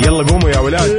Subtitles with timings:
[0.00, 0.90] يلا قوموا يا ولاد.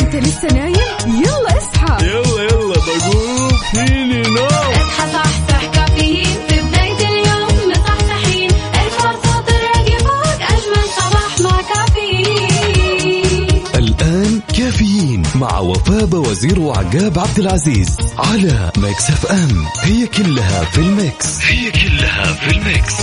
[0.00, 0.74] انت لسه نايم؟
[1.06, 2.06] يلا اصحى.
[2.06, 3.48] يلا يلا بقوم.
[3.74, 4.46] فيني نوم.
[4.46, 6.26] اصحى صحصح كافيين.
[6.48, 13.62] في بداية اليوم مصحصحين الفرصة تراقي فوق أجمل صباح مع كافيين.
[13.74, 19.66] الآن كافيين مع وفاء وزير وعقاب عبد العزيز على Mix FM.
[19.80, 21.44] هي كلها في ال mix.
[21.44, 22.94] هي كلها في ال mix.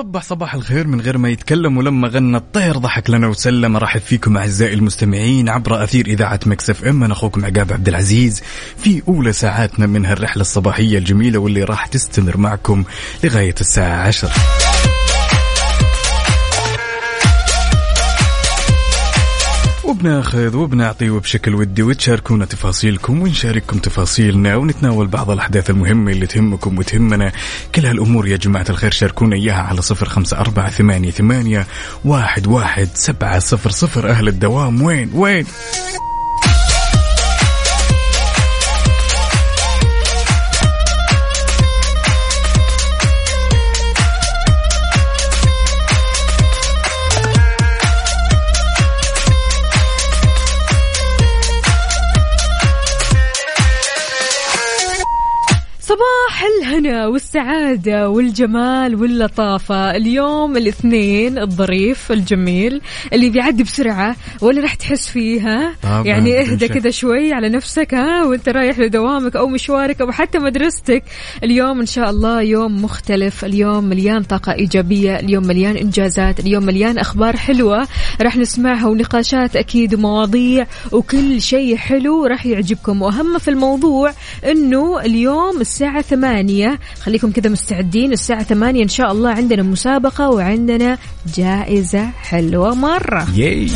[0.00, 3.76] وصبح صباح الخير من غير ما يتكلم ولما غنى الطير ضحك لنا وسلم.
[3.76, 7.04] أرحب فيكم أعزائي المستمعين عبر أثير إذاعة مكس إف إم.
[7.04, 8.42] أنا أخوكم عقاب عبد العزيز.
[8.76, 12.84] في أولى ساعاتنا من هالرحله الصباحية الجميلة واللي راح تستمر معكم
[13.24, 14.30] لغاية الساعة 10
[19.90, 27.32] وبناخذ وبنعطي وبشكل ودي وتشاركونا تفاصيلكم ونشارككم تفاصيلنا ونتناول بعض الأحداث المهمة اللي تهمكم وتهمنا.
[27.74, 31.66] كل هالأمور يا جماعة الخير شاركونا إياها على صفر خمسة أربعة ثمانية, ثمانية
[32.04, 34.10] واحد, واحد سبعة صفر صفر.
[34.10, 35.46] أهل الدوام وين وين؟
[56.80, 59.90] الهنا والسعادة والجمال واللطافة.
[59.90, 62.80] اليوم الاثنين الظريف الجميل
[63.12, 66.68] اللي بيعدي بسرعة ولا راح تحس فيها؟ يعني اهدى.
[66.68, 71.02] كذا شوي على نفسك ها؟ وانت رايح لدوامك أو مشوارك أو حتى مدرستك.
[71.44, 73.44] اليوم إن شاء الله يوم مختلف.
[73.44, 77.88] اليوم مليان طاقة إيجابية اليوم مليان إنجازات اليوم مليان أخبار حلوة
[78.20, 83.02] راح نسمعها ونقاشات أكيد ومواضيع وكل شيء حلو راح يعجبكم.
[83.02, 84.12] وأهم في الموضوع
[84.50, 86.69] إنه اليوم الساعة ثمانية
[87.02, 88.12] خليكم كذا مستعدين.
[88.12, 90.98] الساعة ثمانية إن شاء الله عندنا مسابقة وعندنا
[91.36, 93.26] جائزة حلوة مرة.
[93.36, 93.68] ياي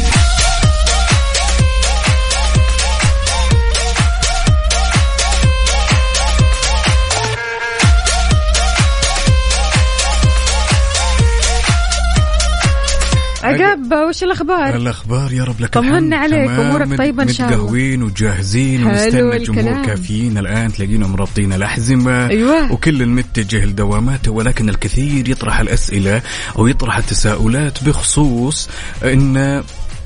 [13.92, 16.16] عقاب وش الأخبار؟ الأخبار يا رب لك طمنا.
[16.16, 17.58] عليك، مت- طيبة إن شاء الله.
[17.62, 19.36] متقهوين وجاهزين ونستنى.
[19.36, 22.72] الجمهور كافيين الآن تلاقينا مربطين الأحزمة أيوة.
[22.72, 26.22] وكل متجه لدواماته ولكن الكثير يطرح الأسئلة
[26.58, 28.68] أو يطرح التساؤلات بخصوص
[29.04, 29.62] إن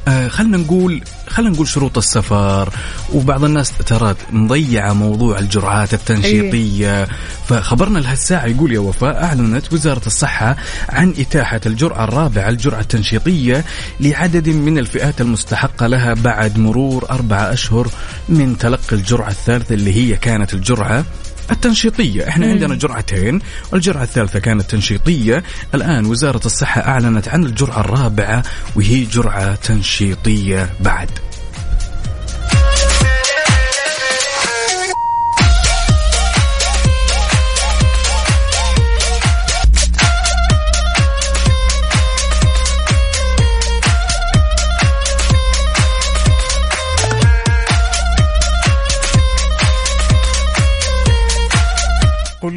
[0.08, 2.68] آه، خلنا نقول خلينا نقول شروط السفر
[3.14, 7.08] وبعض الناس ترى مضيعة موضوع الجرعات التنشيطية.
[7.48, 10.56] فخبرنا لهالساعة يقول يا وفاء أعلنت وزارة الصحة
[10.88, 13.64] عن إتاحة الجرعة الرابعة الجرعة التنشيطية
[14.00, 17.88] لعدد من الفئات المستحقة لها بعد مرور أربعة أشهر
[18.28, 21.04] من تلقي الجرعة الثالثة اللي هي كانت الجرعة.
[21.50, 22.28] التنشيطية.
[22.28, 23.40] إحنا عندنا جرعتين.
[23.72, 25.42] والجرعة الثالثة كانت تنشيطية.
[25.74, 28.42] الآن وزارة الصحة أعلنت عن الجرعة الرابعة
[28.76, 31.27] وهي جرعة تنشيطية بعد.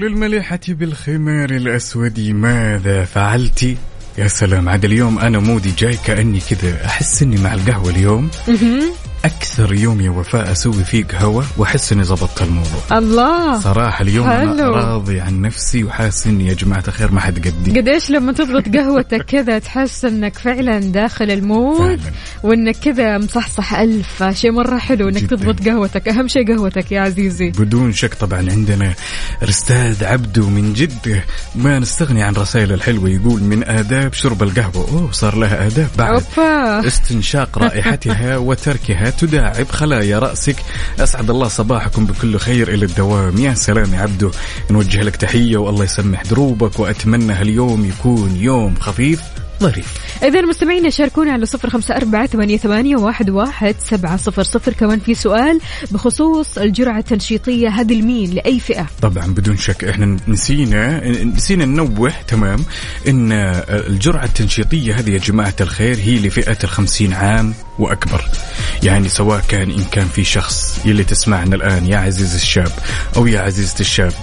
[0.01, 3.77] قل للمليحة بالخمار الأسود ماذا فعلت؟
[4.17, 8.29] يا سلام عاد اليوم أنا مودي جاي كأني كذا أحس إني مع القهوة اليوم.
[9.25, 12.81] أكثر يوم يا وفاء أسوي فيه قهوة وأحس إني ضبطت الموضوع.
[12.91, 13.59] الله.
[13.59, 14.73] صراحة اليوم أنا حلو.
[14.73, 17.79] راضي عن نفسي وحاسس إني يا جماعة الخير ما حد قدي.
[17.79, 22.11] قديش لما تضبط قهوتك كذا تحس إنك فعلا داخل المود فعلا.
[22.43, 24.23] وإنك كذا مصحصح ألف.
[24.23, 25.35] شيء مرة حلو إنك جداً.
[25.35, 26.07] تضبط قهوتك.
[26.07, 27.49] أهم شيء قهوتك يا عزيزي.
[27.49, 28.93] بدون شك طبعا عندنا
[29.43, 31.23] رستاذ عبدو من جدة.
[31.55, 33.09] ما نستغني عن رسائل الحلوة.
[33.09, 34.89] يقول من آداب شرب القهوة.
[34.91, 36.87] أوه صار لها آداب بعد أوبا.
[36.87, 39.10] استنشاق رائحتها وتركها.
[39.11, 40.55] تداعب خلايا رأسك.
[40.99, 43.37] أسعد الله صباحكم بكل خير إلى الدوام.
[43.37, 44.31] يا سلام يا عبدو.
[44.71, 49.21] نوجه لك تحية والله يسمح دروبك وأتمنى هاليوم يكون يوم خفيف
[49.61, 49.93] ظريف.
[50.23, 54.73] إذا مستمعينا شاركونا على صفر خمسة أربعة ثمانية, ثمانية واحد, واحد سبعة صفر صفر.
[54.73, 55.59] كمان في سؤال
[55.91, 62.65] بخصوص الجرعة التنشيطية هذه لمين؟ لأي فئة؟ طبعا بدون شك إحنا نسينا نسينا ننوه تمام
[63.07, 63.31] إن
[63.69, 67.53] الجرعة التنشيطية هذه يا جماعة الخير هي لفئة الخمسين عام.
[67.79, 68.25] وأكبر.
[68.83, 72.71] يعني سواء كان إن كان في شخص يلي تسمعنا الآن يا عزيز الشاب
[73.17, 74.13] أو يا عزيزة الشاب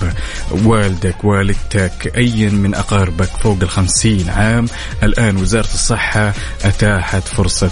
[0.50, 4.66] والدك والدتك أي من أقاربك فوق الخمسين عام
[5.02, 6.32] الآن وزارة الصحة
[6.64, 7.70] أتاحت فرصة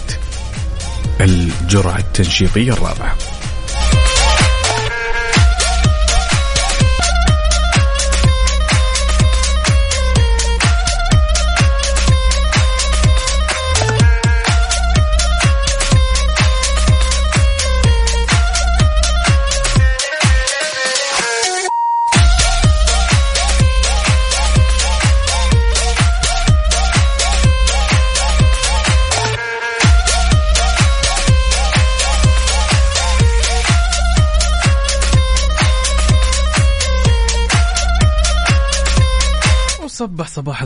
[1.20, 3.16] الجرعة التنشيطية الرابعة.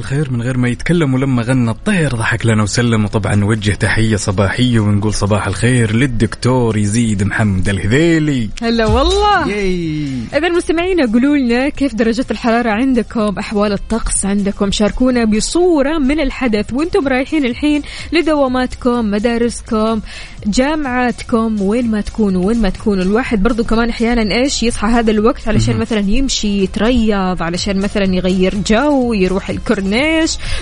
[0.00, 3.05] الخير من غير ما يتكلم ولما غنى الطير ضحك لنا وسلم.
[3.05, 8.49] وطبعا نوجه تحية صباحية ونقول صباح الخير للدكتور يزيد محمد الهذيلي.
[8.62, 9.49] هلا والله.
[9.49, 10.08] ياي.
[10.37, 16.73] إذا مستمعينا قولوا لنا كيف درجة الحرارة عندكم أحوال الطقس عندكم شاركونا بصورة من الحدث.
[16.73, 17.82] وأنتم رايحين الحين
[18.12, 20.00] لدواماتكم مدارسكم
[20.46, 23.05] جامعاتكم وين ما تكونوا وين ما تكونوا.
[23.05, 28.55] الواحد برضو كمان أحيانا إيش يصحى هذا الوقت علشان مثلا يمشي يتريض علشان مثلا يغير
[28.67, 29.89] جو يروح الكورنيش.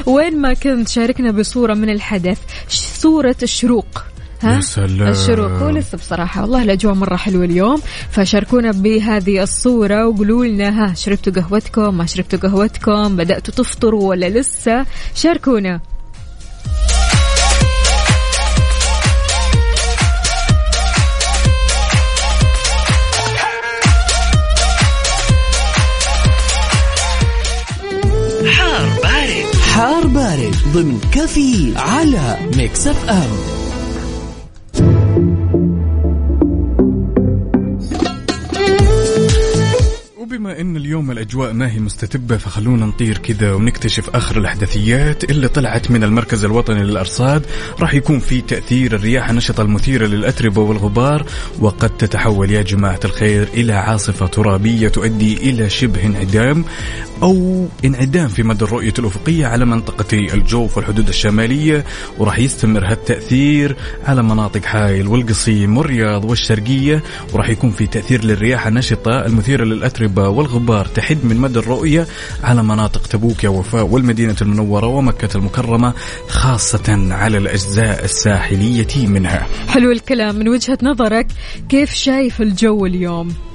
[0.06, 2.38] وين ما كنت شاركنا بصورة من الحدث
[2.68, 4.04] صورة الشروق.
[4.42, 5.08] ها؟ سلام.
[5.08, 5.62] الشروق.
[5.62, 6.42] ولسه بصراحة.
[6.42, 7.80] والله الأجواء مرة حلوة اليوم.
[8.10, 14.86] فشاركونا بهذه الصورة وقولوا لنا ها شربتوا قهوتكم ما شربتوا قهوتكم بدأتوا تفطروا ولا لسه؟
[15.14, 15.80] شاركونا.
[30.72, 33.58] ضمن كافيين على Mix FM.
[40.28, 45.90] وبما إن اليوم الأجواء ما هي مستتبة فخلونا نطير كذا ونكتشف آخر الأحداثيات اللي طلعت
[45.90, 47.46] من المركز الوطني للأرصاد.
[47.80, 51.26] راح يكون في تأثير الرياح النشطة المثيرة للأتربة والغبار
[51.60, 56.64] وقد تتحول يا جماعة الخير إلى عاصفة ترابية تؤدي إلى شبه انعدام
[57.22, 61.84] أو انعدام في مدى الرؤية الأفقية على منطقتي الجوف والحدود الشمالية.
[62.18, 63.76] وراح يستمر هالتأثير
[64.06, 67.02] على مناطق حائل والقصيم والرياض والشرقية.
[67.32, 72.06] وراح يكون في تأثير للرياح النشطة المثيرة للأتربة والغبار تحد من مدى الرؤية
[72.44, 75.94] على مناطق تبوك يا وفاء والمدينة المنورة ومكة المكرمة
[76.28, 79.46] خاصة على الأجزاء الساحلية منها.
[79.68, 81.26] حلو الكلام من وجهة نظرك
[81.68, 83.47] كيف شايف الجو اليوم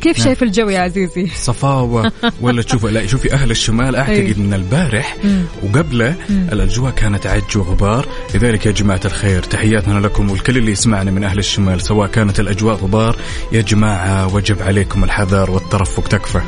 [0.00, 3.96] كيف شايف الجو يا عزيزي؟ صفاوة ولا تشوف لا شوفي أهل الشمال.
[3.96, 5.16] أعتقد من البارح.
[5.62, 8.08] وقبله الأجواء كانت عج وغبار.
[8.34, 12.76] لذلك يا جماعة الخير تحياتنا لكم والكل اللي يسمعنا من أهل الشمال سواء كانت الأجواء
[12.76, 13.16] غبار
[13.52, 16.40] يا جماعة وجب عليكم الحذر والترفق تكفى.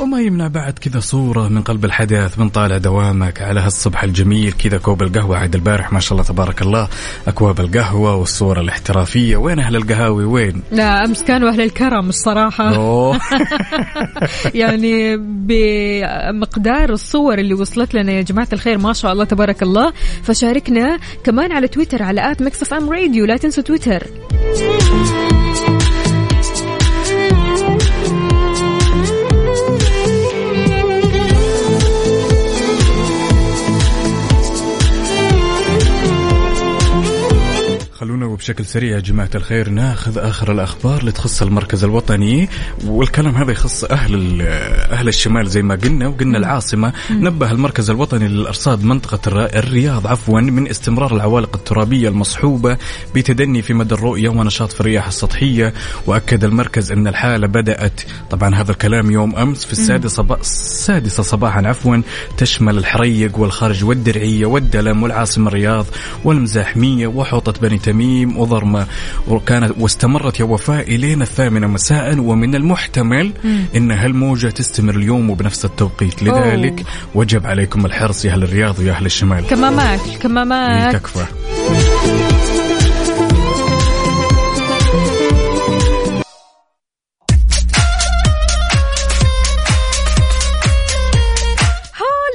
[0.00, 5.02] وما يمنع بعد كذا صورة من قلب الحدث بنطالع دوامك على هالصبح الجميل كذا كوب
[5.02, 6.88] القهوة عاد البارح ما شاء الله تبارك الله
[7.28, 9.36] أكواب القهوة والصورة الاحترافية.
[9.36, 12.70] وين أهل القهاوي؟ وين؟ لا أمس كانوا أهل الكرم الصراحة.
[14.54, 19.92] يعني بمقدار الصور اللي وصلت لنا يا جماعة الخير ما شاء الله تبارك الله.
[20.22, 23.24] فشاركنا كمان على تويتر على at Mix FM Radio.
[23.24, 24.06] لا تنسوا تويتر.
[38.30, 39.68] وبشكل سريع يا جماعة الخير.
[39.70, 42.48] ناخذ آخر الأخبار اللي تخص المركز الوطني.
[42.84, 44.42] والكلام هذا يخص أهل
[44.92, 46.92] أهل الشمال زي ما قلنا وقلنا العاصمة.
[47.10, 52.76] نبه المركز الوطني للأرصاد منطقة الر- الرياض عفوا من استمرار العوالق الترابية المصحوبة
[53.14, 55.74] بتدني في مدى الرؤية ونشاط في الرياح السطحية.
[56.06, 58.00] وأكد المركز أن الحالة بدأت
[58.30, 61.96] طبعا هذا الكلام يوم أمس في السادسة السادسة صباحا عفوا
[62.36, 65.86] تشمل الحريق والخرج والدرعية والدلم والعاصمة الرياض
[66.24, 68.19] والمزاحمية وحوطة بني تميم.
[68.26, 68.86] وضرمة.
[69.28, 73.32] وكانت واستمرت يا وفاء إلين الثامنة مساء ومن المحتمل
[73.76, 76.22] أن هالموجة تستمر اليوم وبنفس التوقيت.
[76.22, 76.86] لذلك أوه.
[77.14, 79.46] وجب عليكم الحرص يا أهل الرياض ويا أهل الشمال.
[79.46, 81.24] كمامات إيه، كمامات تكفى.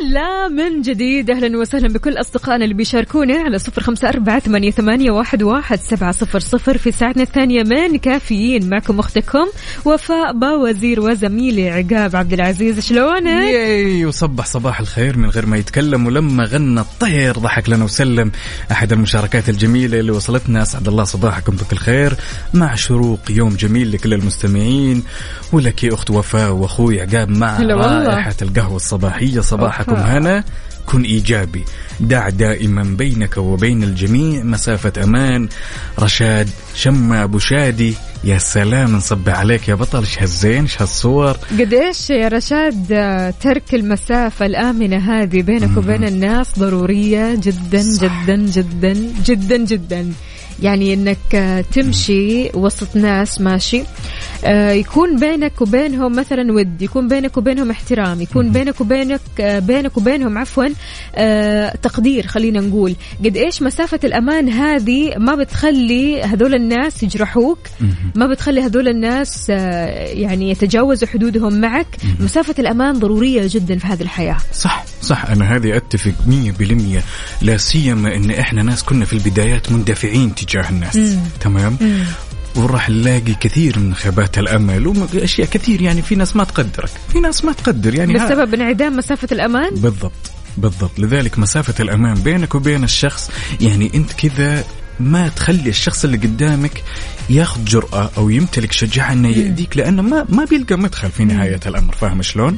[0.06, 1.30] هلا من جديد.
[1.30, 6.12] أهلا وسهلا بكل أصدقائنا اللي بيشاركونا على صفر خمسة أربعة ثمانية, ثمانية واحد, واحد سبعة
[6.12, 9.48] صفر صفر في ساعتنا الثانية من كافيين معكم أختكم
[9.86, 12.80] وفاء باوزير وزميلي عقاب عبد العزيز.
[12.80, 18.32] شلونك؟ ياي وصبح صباح الخير من غير ما يتكلم ولما غنى الطير ضحك لنا وسلم.
[18.72, 22.13] أحد المشاركات الجميلة اللي وصلتنا أسعد الله صباحكم بكل خير.
[22.54, 25.04] مع شروق يوم جميل لكل المستمعين.
[25.54, 27.60] ولك أخت وفاء وأخوي عقاب مع.
[27.60, 29.39] رائحة القهوة الصباحية.
[29.39, 29.96] صباحكم.
[29.96, 30.44] هنا.
[30.86, 31.65] كن إيجابي.
[32.00, 35.48] دع دائما بينك وبين الجميع مسافة أمان.
[36.00, 42.10] رشاد شمة أبو شادي يا سلام نصب عليك يا بطل إيش هالزين إيش هالصور قديش
[42.10, 48.94] يا رشاد آه، ترك المسافة الآمنة هذه بينك وبين الناس ضرورية جدا جدا جدا
[49.25, 50.12] جدا جدا.
[50.62, 53.84] يعني إنك آه، تمشي وسط ناس ماشي.
[54.54, 60.38] يكون بينك وبينهم مثلا ود يكون بينك وبينهم احترام يكون بينك وبينك آه، بينك وبينهم
[60.38, 60.66] عفوا
[61.16, 62.96] آه، تقدير خلينا نقول.
[63.25, 67.60] قد إيش مسافة الأمان هذه ما بتخلي هذول الناس يجرحوك؟
[68.16, 71.88] ما بتخلي هذول الناس آه، يعني يتجاوزوا حدودهم معك؟
[72.20, 74.38] مسافة الأمان ضرورية جدا في هذه الحياة.
[74.54, 75.25] صح صح.
[75.25, 77.02] أنا هذه أتفق 100%
[77.42, 81.18] لا سيما إن إحنا ناس كنا في البدايات مندفعين تجاه الناس.
[81.40, 81.78] تمام؟
[82.55, 86.89] وراح نلاقي كثير من خيبات الأمل واشياء كثير يعني في ناس ما تقدرك.
[87.13, 91.00] في ناس ما تقدر يعني بسبب انعدام مسافة الأمان؟ بالضبط بالضبط.
[91.00, 93.31] لذلك مسافة الأمان بينك وبين الشخص
[93.62, 94.63] يعني أنت كذا
[95.00, 96.83] ما تخلي الشخص اللي قدامك
[97.29, 101.95] ياخذ جرأة أو يمتلك شجاعة أنه يأذيك لأنه ما ما بيلقى مدخل في نهاية الأمر.
[101.95, 102.57] فاهم شلون؟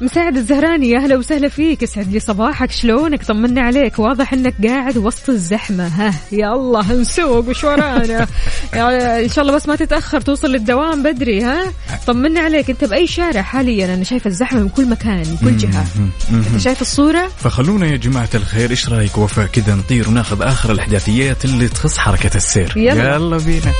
[0.00, 1.82] مساعد الزهراني يا أهلا وسهلا فيك.
[1.82, 2.70] يسعد لي صباحك.
[2.70, 3.98] شلونك؟ طمنا عليك.
[3.98, 5.86] واضح إنك قاعد وسط الزحمة.
[5.86, 8.26] ها يا الله نسوق وش ورانا؟
[9.24, 11.72] إن شاء الله بس ما تتأخر توصل للدوام بدري ها؟
[12.06, 12.70] طمنا عليك.
[12.70, 15.86] أنت بأي شارع حاليا؟ أنا شايفة الزحمة من كل مكان من كل جهة.
[16.30, 18.70] أنت شايف الصورة؟ فخلونا يا جماعة الخير.
[18.70, 22.72] إيش رأيك؟ وفاء كذا نطير وناخذ آخر الإحداثيات اللي تخص حركة السير.
[22.76, 23.14] يلا.
[23.14, 23.72] يلا بينا.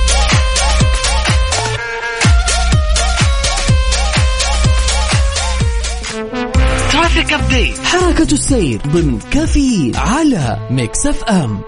[7.21, 11.61] traffic update حركة السير ضمن كافيين على Mix FM.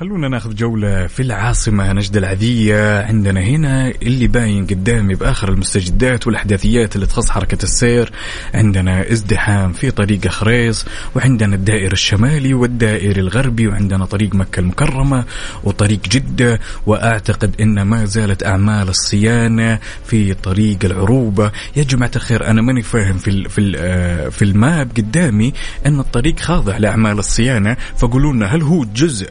[0.00, 6.94] خلونا ناخذ جولة في العاصمة نجد العذية عندنا هنا اللي باين قدامي بآخر المستجدات والأحداثيات
[6.96, 8.12] اللي تخص حركة السير.
[8.54, 15.24] عندنا ازدحام في طريق خريص وعندنا الدائر الشمالي والدائر الغربي وعندنا طريق مكة المكرمة
[15.64, 16.60] وطريق جدة.
[16.86, 21.52] وأعتقد أن ما زالت أعمال الصيانة في طريق العروبة.
[21.76, 25.52] يا جماعة الخير أنا ماني فاهم في ال في ال آه، في ال map قدامي
[25.86, 27.76] أن الطريق خاضع لأعمال الصيانة.
[27.96, 29.30] فقولوا لنا هل هو جزء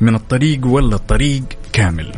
[0.00, 2.12] من الطريق ولا الطريق كامل.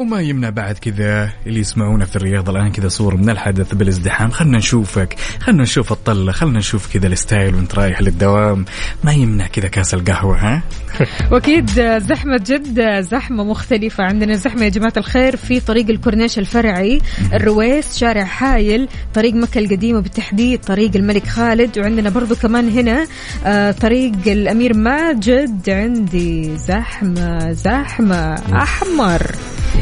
[0.00, 4.30] وما يمنع بعد كذا اللي يسمعونا في الرياض الآن كذا صور من الحدث بالازدحام.
[4.30, 8.64] خلنا نشوفك خلنا نشوف الطلة خلنا نشوف كذا ال style وانت رايح للدوام.
[9.04, 10.62] ما يمنع كذا كاس القهوة ها؟
[11.32, 14.04] وأكيد زحمة جده زحمة مختلفة.
[14.04, 17.00] عندنا زحمة يا جماعة الخير في طريق الكورنيش الفرعي
[17.32, 23.06] الرويس شارع حايل طريق مكة القديمة بالتحديد طريق الملك خالد وعندنا برضو كمان هنا
[23.46, 25.70] آه طريق الأمير ماجد.
[25.70, 28.34] عندي زحمة زحمة.
[28.52, 29.22] أحمر.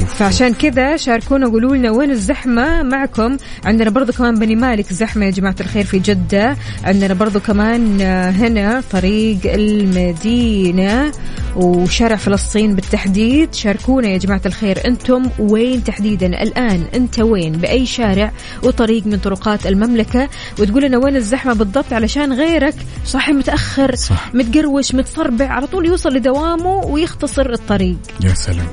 [0.09, 3.37] فعشان كذا شاركونا وقولوا لنا وين الزحمة معكم.
[3.65, 6.57] عندنا برضو كمان بني مالك زحمة يا جماعة الخير في جدة.
[6.85, 8.00] عندنا برضو كمان
[8.41, 11.12] هنا طريق المدينة
[11.57, 13.55] وشارع فلسطين بالتحديد.
[13.55, 19.67] شاركونا يا جماعة الخير أنتم وين تحديدا؟ الآن أنت وين؟ بأي شارع وطريق من طرقات
[19.67, 20.29] المملكة.
[20.59, 22.75] وتقول لنا وين الزحمة بالضبط علشان غيرك
[23.05, 24.35] صاحي متأخر صح.
[24.35, 27.99] متقروش متصربع على طول يوصل لدوامه ويختصر الطريق.
[28.25, 28.69] يا سلام.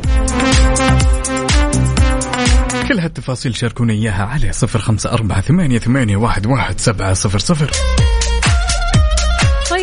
[2.88, 7.72] كل هالتفاصيل شاركونا إياها على صفر خمسة أربعة ثمانية, ثمانية واحد, واحد سبعة صفر صفر.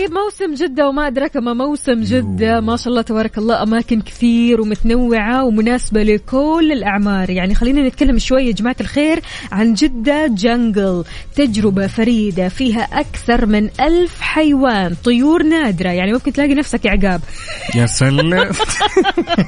[0.02, 2.61] طيب موسم جدة وما أدراك ما موسم جدة.
[2.61, 7.30] ما شاء الله تبارك الله أماكن كثير ومتنوعة ومناسبة لكل الأعمار.
[7.30, 9.21] يعني خلينا نتكلم شوي يا جماعة الخير
[9.52, 11.04] عن جدة Jungle.
[11.37, 14.94] تجربة فريدة فيها أكثر من ألف حيوان.
[15.04, 17.21] طيور نادرة يعني ممكن تلاقي نفسك عقاب.
[17.78, 18.50] يا سلام.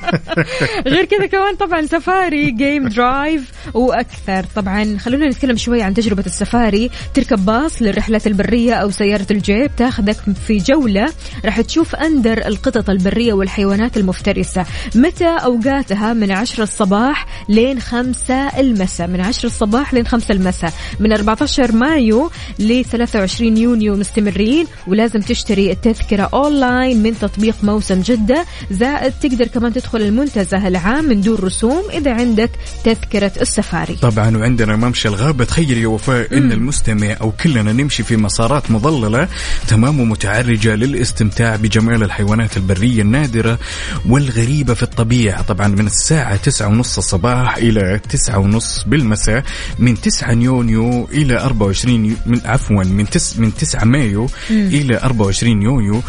[0.93, 4.45] غير كذا كمان طبعا safari game drive وأكثر.
[4.57, 6.91] طبعا خلونا نتكلم شوي عن تجربة السفاري.
[7.15, 11.13] تركب باص للرحلات البرية أو سيارة الجيب تاخذك في جولة
[11.45, 14.65] راح تشوف أندر القطط البرية والحيوانات المفترسة.
[14.95, 19.09] متى أوقاتها؟ من 10 الصباح لين 5 المساء.
[19.09, 20.73] من 10 الصباح لين 5 المساء.
[21.01, 28.45] من 14 مايو ل 23 يونيو مستمرين ولازم تشتري التذكرة أونلاين من تطبيق موسم جدة.
[28.71, 32.51] زائد تقدر كمان تدخل المنتزه العام من دون رسوم إذا عندك
[32.85, 33.95] تذكرة السفاري.
[33.95, 35.45] طبعا وعندنا ممشى الغابة.
[35.45, 39.29] تخيل يا وفاء إن المستمع أو كلنا نمشي في مسارات مظللة.
[39.69, 40.01] تمام
[40.39, 43.59] ومتعرجة للاستمتاع بجمال الحيوانات البرية النادرة
[44.09, 45.43] والغريبة في الطبيعة.
[45.43, 49.45] طبعا من الساعة تسعة ونص الصباح إلى تسعة ونص بالمساء
[49.79, 55.63] من 9 يونيو إلى 24 يو- من عفوا من تس من 9 مايو إلى 24
[55.63, 56.03] يونيو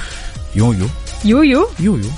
[0.56, 0.88] يويو.
[1.26, 2.10] يويو؟ يويو.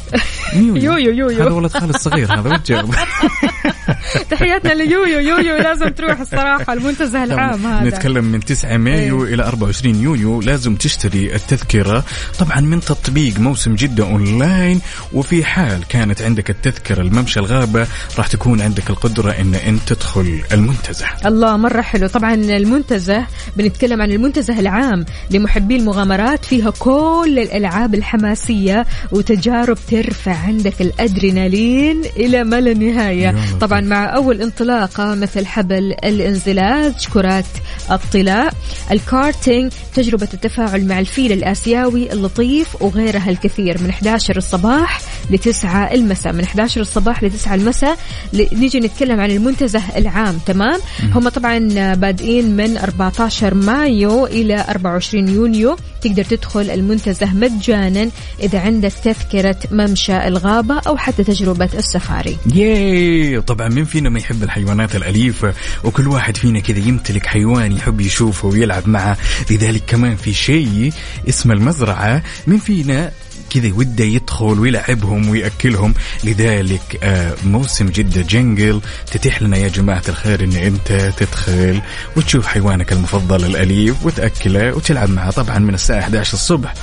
[0.54, 1.12] يويو.
[1.12, 1.44] يويو.
[1.44, 2.86] هذا ولد خالد صغير هذا وجه
[4.32, 7.90] تحياتنا ليويو يويو لازم تروح الصراحة المنتزه العام هذا.
[7.90, 9.34] نتكلم من 9 مايو إيه.
[9.34, 12.04] إلى 24 يونيو لازم تشتري التذكرة.
[12.40, 14.82] طبعا من تطبيق موسم جدة أونلاين
[15.14, 21.06] وفي حال كانت عندك التذكرة الممشى الغابة راح تكون عندك القدرة إن أنت تدخل المنتزه.
[21.26, 22.08] الله مرة حلو.
[22.08, 23.26] طبعا المنتزه
[23.58, 27.96] بنتكلم عن المنتزه العام لمحبي المغامرات فيها كل الألعاب
[28.28, 33.36] الحماسية وتجارب ترفع عندك الأدرينالين إلى ما لا نهاية.
[33.62, 37.46] طبعا مع أول انطلاقة مثل حبل الانزلاق كرات
[37.92, 38.54] الطلاء
[38.92, 43.82] الكارتينج تجربة التفاعل مع الفيل الآسيوي اللطيف وغيرها الكثير.
[43.82, 47.98] من 11 الصباح ل 9 المساء من 11 الصباح ل 9 المساء
[48.34, 50.38] نيجي نتكلم عن المنتزه العام.
[50.46, 50.80] تمام؟
[51.16, 51.60] هم طبعا
[51.94, 55.78] بادئين من 14 مايو إلى 24 يونيو.
[56.02, 62.38] تقدر تدخل المنتزه مجانا إذا عندك تذكرة ممشى الغابة أو حتى تجربة السفاري.
[62.54, 68.02] ياي طبعا مين فينا ما يحب الحيوانات الأليفة؟ وكل واحد فينا كذا يمتلك حيوان يحب
[68.02, 69.18] يشوفه ويلعب معه.
[69.52, 70.94] لذلك كمان في شيء
[71.30, 72.24] اسمه المزرعة.
[72.48, 73.12] مين فينا
[73.50, 75.94] كذا وده يدخل ويلعبهم ويأكلهم؟
[76.24, 78.82] لذلك آه، موسم جدة جنجل
[79.12, 81.82] تتيح لنا يا جماعة الخير إن أنت تدخل
[82.16, 85.32] وتشوف حيوانك المفضل الأليف وتأكله وتلعب معه.
[85.32, 86.74] طبعا من الساعة 11 الصبح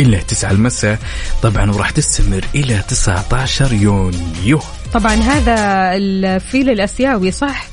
[0.00, 0.98] إلى 9 المساء.
[1.42, 4.60] طبعا وراح تستمر إلى 19 يونيو.
[4.92, 5.56] طبعا هذا
[5.96, 7.66] الفيل الآسيوي صح؟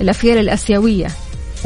[0.00, 1.08] الأفيال الآسيوية.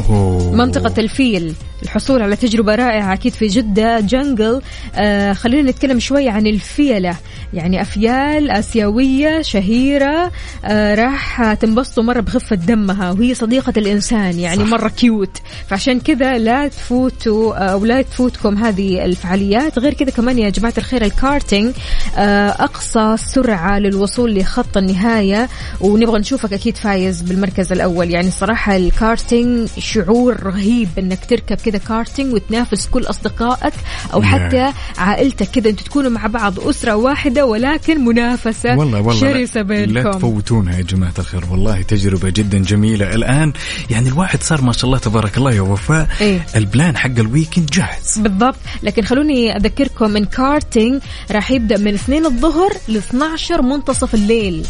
[0.09, 0.55] أوه.
[0.55, 1.55] منطقة الفيل.
[1.83, 4.63] الحصول على تجربة رائعة أكيد في جدة Jungle.
[4.95, 7.17] آه خلينا نتكلم شوي عن الفيلة.
[7.55, 10.33] يعني أفيال آسيوية شهيرة
[10.65, 14.71] آه راح تنبسطوا مرة بخفة دمها وهي صديقة الإنسان يعني صح.
[14.71, 19.79] مرة cute فعشان كذا لا تفوتوا آه، أو لا تفوتكم هذه الفعاليات.
[19.79, 21.75] غير كذا كمان يا جماعة الخير الكارتينج
[22.17, 25.49] آه أقصى سرعة للوصول لخط النهاية.
[25.81, 28.11] ونبغى نشوفك أكيد فايز بالمركز الأول.
[28.11, 33.75] يعني صراحة الكارتينج شعور رهيب أنك تركب كذا كارتينج وتنافس كل أصدقائك
[34.13, 34.31] أو نعم.
[34.31, 38.77] حتى عائلتك كذا أنتوا تكونوا مع بعض أسرة واحدة ولكن منافسة.
[38.77, 39.21] والله والله.
[39.21, 40.11] شرسة لا, لا بينكم.
[40.11, 41.45] تفوتونها يا جماعة الخير.
[41.51, 43.15] والله تجربة جدا جميلة.
[43.15, 43.53] الآن
[43.91, 46.09] يعني الواحد صار ما شاء الله تبارك الله يا وفاء.
[46.21, 46.47] إيه.
[46.57, 48.19] ال plan حق ال weekend جاهز.
[48.19, 48.57] بالضبط.
[48.83, 54.67] لكن خلوني أذكركم إن كارتينج راح يبدأ من 2 الظهر ل 12 منتصف الليل.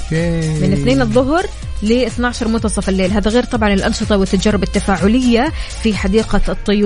[0.63, 1.47] من 2 الظهر
[1.83, 3.11] ل 12 منتصف الليل.
[3.13, 6.86] هذا غير طبعا الأنشطة والتجارب التفاعلية في حديقة الطيور.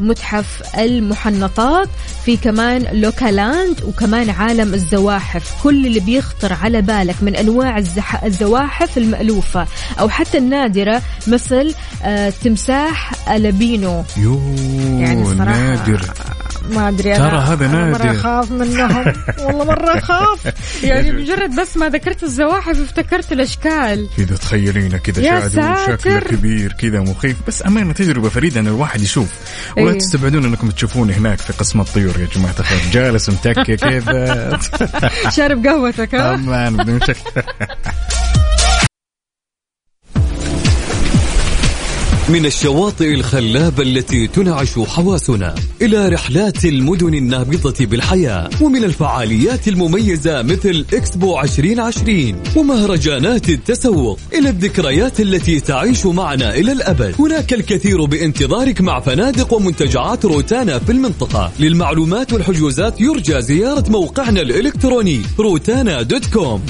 [0.00, 1.88] متحف المحنطات
[2.24, 5.62] في كمان لوكالاند وكمان عالم الزواحف.
[5.62, 8.24] كل اللي بيخطر على بالك من أنواع الزح...
[8.24, 9.66] الزواحف المألوفة
[10.00, 14.40] أو حتى النادرة مثل آه تمساح ألبينو يو
[14.98, 16.00] يعني الصراحة نادر.
[16.70, 17.98] ما أدري ترى هذا نادر.
[18.04, 19.04] مرة أخاف منهم.
[19.44, 20.54] والله مرة أخاف.
[20.84, 24.08] يعني مجرد بس ما ذكرت الزواحف افتكرت الأشكال.
[24.16, 25.96] كذا تخيلينه كذا شادو.
[25.96, 27.36] شكله كبير كذا مخيف.
[27.46, 29.28] بس أمانة تجربة فريدة إن الواحد يشوف.
[29.76, 29.98] ولا إيه.
[29.98, 32.80] تستبعدون إنكم تشوفوني هناك في قسم الطيور يا جماعة الخير.
[32.92, 34.58] جالس متكي كذا
[35.36, 37.00] شارب قهوتك ها؟ أمان
[42.30, 50.84] من الشواطئ الخلابة التي تنعش حواسنا إلى رحلات المدن النابضة بالحياة ومن الفعاليات المميزة مثل
[50.94, 57.14] إكسبو 2020 ومهرجانات التسوق إلى الذكريات التي تعيش معنا إلى الأبد.
[57.18, 61.52] هناك الكثير بانتظارك مع فنادق ومنتجعات روتانا في المنطقة.
[61.60, 66.62] للمعلومات والحجوزات يرجى زيارة موقعنا الإلكتروني روتانا dot com.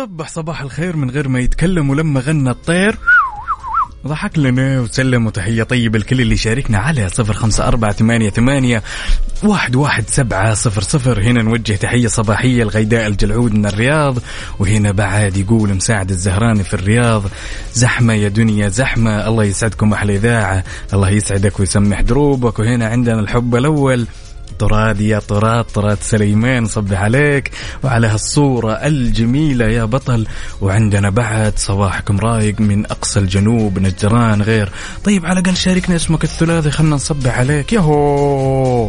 [0.00, 2.98] وصبح صباح الخير من غير ما يتكلم ولما غنى الطير.
[4.06, 8.82] ضحك لنا وسلم وتحية طيبة الكل اللي شاركنا على صفر خمسة أربعة ثمانية, ثمانية
[9.42, 11.22] واحد, واحد سبعة صفر صفر.
[11.22, 14.18] هنا نوجه تحية صباحية لغيداء الجلعود من الرياض
[14.58, 17.22] وهنا بعد يقول مساعد الزهراني في الرياض
[17.74, 22.58] زحمة يا دنيا زحمة الله يسعدكم أحلى إذاعة الله يسعدك ويسمح دروبك.
[22.58, 24.06] وهنا عندنا الحب الأول
[24.60, 27.50] طراد يا طراد طراد سليمان صبح عليك.
[27.84, 30.26] وعلى هالصورة الجميلة يا بطل.
[30.60, 34.68] وعندنا بعد صباحكم رايق من أقصى الجنوب نجران غير.
[35.04, 37.72] طيب على الأقل شاركنا اسمك الثلاثي خلنا نصبح عليك.
[37.72, 38.88] يهو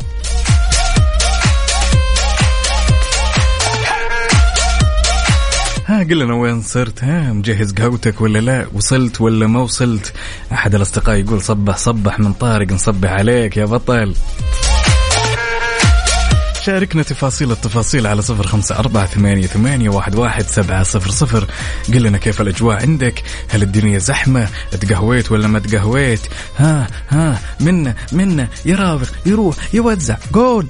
[5.88, 10.14] ها قل لنا وين صرت؟ ها مجهز قهوتك ولا لا؟ وصلت ولا ما وصلت؟
[10.52, 14.14] أحد الأصدقاء يقول صبح صبح من طارق نصبح عليك يا بطل.
[16.65, 21.47] شاركنا تفاصيل التفاصيل على صفر خمسة أربعة ثمانية, ثمانية واحد, واحد سبعة صفر صفر.
[21.93, 26.21] قل لنا كيف الأجواء عندك؟ هل الدنيا زحمة؟ تقهويت ولا ما تقهويت
[26.58, 30.67] ها ها منا منا يراوغ يروح يوزع جول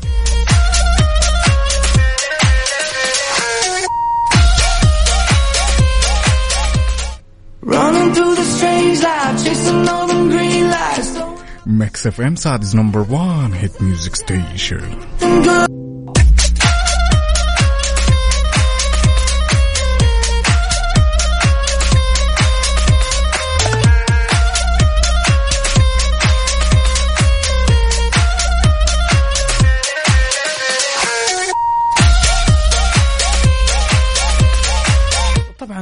[7.64, 11.01] Running through the strange life, chasing all them green lights.
[11.66, 14.16] Mix FM Saudi's number 1 hit music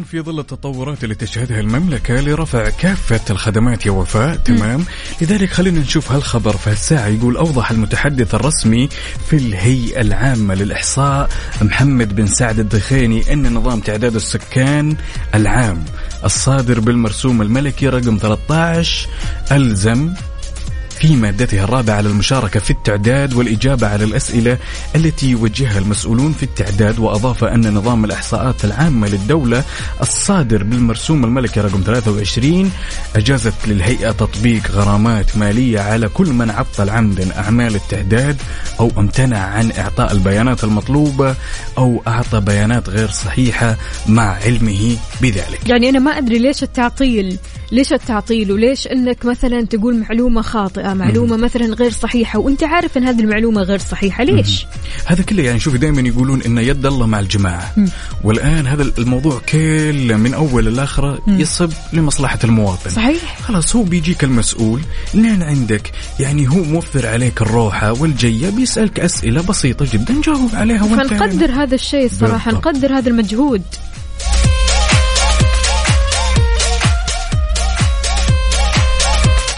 [0.09, 4.85] في ظل التطورات اللي تشهدها المملكة لرفع كافة الخدمات يا وفاء تمام؟
[5.21, 8.89] لذلك خلينا نشوف هالخبر في هالساعة يقول أوضح المتحدث الرسمي
[9.29, 11.29] في الهيئة العامة للإحصاء
[11.61, 14.95] محمد بن سعد الدخيني أن نظام تعداد السكان
[15.35, 15.85] العام
[16.25, 19.07] الصادر بالمرسوم الملكي رقم 13
[19.51, 20.13] ألزم
[20.99, 24.57] في مادته الرابعة على المشاركة في التعداد والإجابة على الأسئلة
[24.95, 29.63] التي يوجهها المسؤولون في التعداد وأضاف أن نظام الإحصاءات العامة للدولة
[30.01, 32.71] الصادر بالمرسوم الملكي رقم 23
[33.15, 38.37] أجازت للهيئة تطبيق غرامات مالية على كل من عطل عمدا أعمال التعداد
[38.79, 41.35] أو امتنع عن إعطاء البيانات المطلوبة
[41.77, 45.69] أو أعطى بيانات غير صحيحة مع علمه بذلك.
[45.69, 47.37] يعني أنا ما أدري ليش التعطيل.
[47.71, 53.03] ليش التعطيل وليش أنك مثلا تقول معلومة خاطئة معلومة مثلا غير صحيحة وأنت عارف أن
[53.03, 54.65] هذه المعلومة غير صحيحة ليش؟
[55.05, 57.75] هذا كله يعني شوفي دائما يقولون إن يد الله مع الجماعة.
[58.23, 62.89] والآن هذا الموضوع كله من أول لاخره يصب لمصلحة المواطن.
[62.89, 63.39] صحيح.
[63.41, 64.81] خلاص هو بيجيك المسؤول
[65.13, 65.91] لين عندك.
[66.19, 71.75] يعني هو موفر عليك الروحة والجية بيسألك أسئلة بسيطة جدا جاوب عليها وانت فنقدر هذا
[71.75, 72.67] الشيء الصراحة بالضبط.
[72.67, 73.61] نقدر هذا المجهود.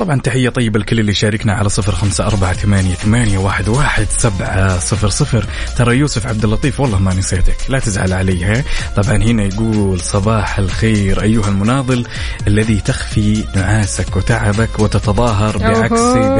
[0.01, 4.79] طبعا تحية طيبة لكل اللي شاركنا على صفر خمسة أربعة ثمانية, ثمانية واحد, واحد سبعة
[4.79, 5.45] صفر صفر.
[5.77, 8.63] ترى يوسف عبد اللطيف والله ما نسيتك لا تزعل علي ها؟
[8.95, 12.05] طبعا هنا يقول صباح الخير أيها المناضل
[12.47, 16.01] الذي تخفي نعاسك وتعبك وتتظاهر بعكس.
[16.01, 16.37] ذلك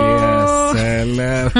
[0.00, 1.50] يا سلام.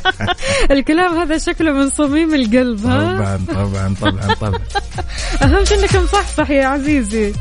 [0.78, 4.60] الكلام هذا شكله من صميم القلب ها؟ طبعا طبعا طبعا طبعا.
[5.42, 7.32] أهم شيء أنك مصحصح يا عزيزي.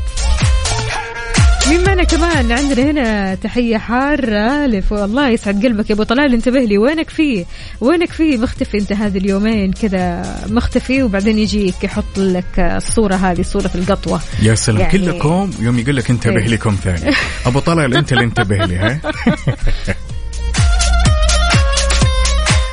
[1.69, 6.60] مين معنا كمان؟ عندنا هنا تحية حارة لف الله يسعد قلبك يا أبو طلال انتبه
[6.60, 6.77] لي.
[6.77, 7.45] وينك فيه
[7.82, 10.36] وينك فيه مختفي أنت هذه اليومين كذا.
[10.49, 14.21] مختفي وبعدين يجيك يحط لك الصورة هذه صورة القطوة.
[14.41, 14.79] يا سلام.
[14.79, 16.47] يعني- كلكم يوم يقول لك انتبه إيه.
[16.47, 17.15] لكم ثاني.
[17.45, 18.99] أبو طلال أنت اللي انتبه لي ها؟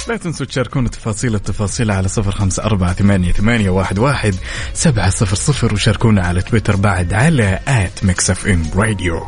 [0.08, 4.34] لا تنسوا تشاركونا تفاصيل التفاصيل على صفر خمسة أربعة ثمانية, ثمانية واحد, واحد
[4.74, 9.20] سبعة صفر صفر وشاركونا على تويتر بعد على at Mix FM Radio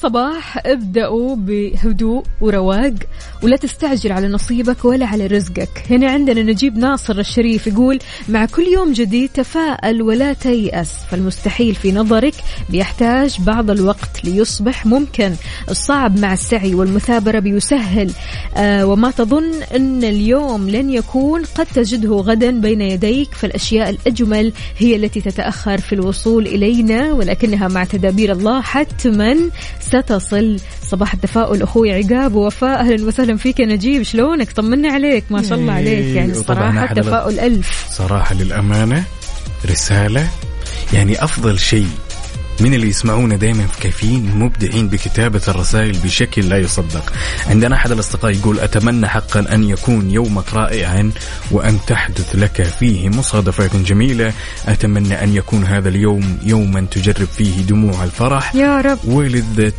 [0.00, 2.94] كل صباح ابدأوا بهدوء ورواق
[3.42, 5.84] ولا تستعجل على نصيبك ولا على رزقك.
[5.90, 11.92] هنا عندنا نجيب ناصر الشريف يقول مع كل يوم جديد تفاءل ولا تيأس فالمستحيل في
[11.92, 12.34] نظرك
[12.70, 15.34] بيحتاج بعض الوقت ليصبح ممكن.
[15.70, 18.10] الصعب مع السعي والمثابرة بيسهل
[18.56, 24.96] آه وما تظن أن اليوم لن يكون قد تجده غدا بين يديك فالأشياء الأجمل هي
[24.96, 29.50] التي تتأخر في الوصول إلينا ولكنها مع تدابير الله حتما
[29.90, 30.56] ستصل.
[30.82, 32.80] صباح التفاؤل أخوي عقاب ووفاء.
[32.80, 34.02] أهلا وسهلا فيك يا نجيب.
[34.02, 35.24] شلونك؟ طمنا عليك.
[35.30, 36.16] ما شاء الله عليك.
[36.16, 36.32] يعني
[36.84, 37.86] أحد التفاؤل ألف.
[37.90, 39.04] صراحة للأمانة
[39.70, 40.28] رسالة
[40.92, 41.88] يعني أفضل شيء
[42.60, 47.12] من اللي يسمعونا دائما في كافيين مبدعين بكتابة الرسائل بشكل لا يصدق.
[47.46, 51.10] عندنا أحد الأصدقاء يقول أتمنى حقا أن يكون يومك رائعا
[51.50, 54.32] وأن تحدث لك فيه مصادفات جميلة.
[54.68, 58.54] أتمنى أن يكون هذا اليوم يوما تجرب فيه دموع الفرح.
[58.54, 58.98] يا رب.
[59.04, 59.72] ولذة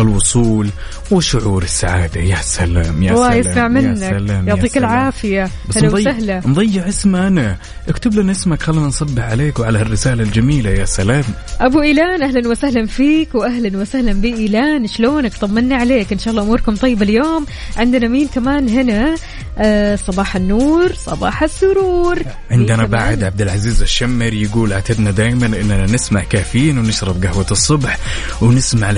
[0.00, 0.68] الوصول
[1.10, 2.20] وشعور السعادة.
[2.20, 3.98] يا سلام يا الله سلام يسمع يا منك.
[3.98, 4.90] سلام يا يعطيك سلام.
[4.90, 5.50] العافية.
[5.68, 6.40] بس هلا مضيع, وسهلا.
[6.44, 7.56] مضيع اسم أنا
[7.88, 10.70] اكتب لنا اسمك خلينا نصبح عليك وعلى هالرساله الجميلة.
[10.70, 11.24] يا سلام.
[11.60, 14.86] أبو إيلان أهلا وسهلا فيك وأهلا وسهلا بإيلان.
[14.86, 16.12] شلونك؟ طمنا عليك.
[16.12, 17.46] إن شاء الله أموركم طيبة اليوم.
[17.76, 19.14] عندنا مين كمان هنا؟
[19.58, 22.18] آه صباح النور صباح السرور.
[22.50, 27.98] عندنا؟ بعد عبد العزيز الشمر يقول أعتدنا دائما إننا نسمع كافيين ونشرب قهوة الصبح
[28.40, 28.90] ونسمع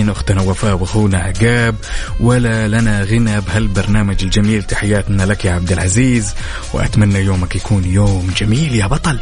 [0.00, 1.74] لهالمتالقين أختنا وفاء وأخونا عقاب
[2.20, 4.62] ولا لنا غنى بهالبرنامج الجميل.
[4.62, 6.34] تحياتنا لك يا عبد العزيز
[6.72, 9.18] وأتمنى يومك يكون يوم جميل يا بطل.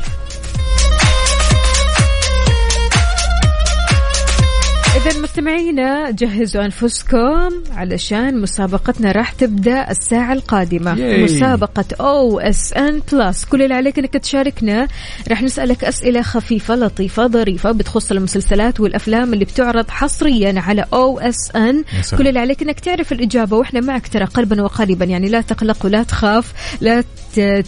[4.98, 10.98] إذا مستمعينا جهزوا أنفسكم علشان مسابقتنا راح تبدأ الساعة القادمة.
[10.98, 11.24] ياي.
[11.24, 14.88] مسابقة OSN Plus كل اللي عليك إنك تشاركنا.
[15.28, 21.84] راح نسألك أسئلة خفيفة لطيفة ظريفة بتخص المسلسلات والأفلام اللي بتعرض حصريا على OSN.
[22.18, 26.02] كل اللي عليك إنك تعرف الإجابة وإحنا معك ترى قلبا وقالبا يعني لا تقلق ولا
[26.02, 26.52] تخاف.
[26.80, 27.04] لا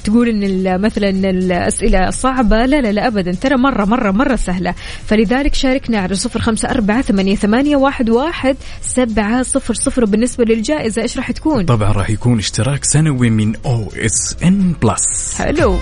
[0.05, 2.67] تقول إن مثلا الأسئلة صعبة.
[2.67, 3.33] لا لا لا أبدا.
[3.33, 4.75] ترى مرة مرة مرة سهلة.
[5.07, 11.03] فلذلك شاركنا على صفر خمسة أربعة ثمانية, ثمانية واحد, واحد سبعة صفر صفر بالنسبة للجائزة.
[11.03, 15.35] إيش راح تكون؟ طبعا راح يكون اشتراك سنوي من OSN Plus.
[15.39, 15.79] حلو.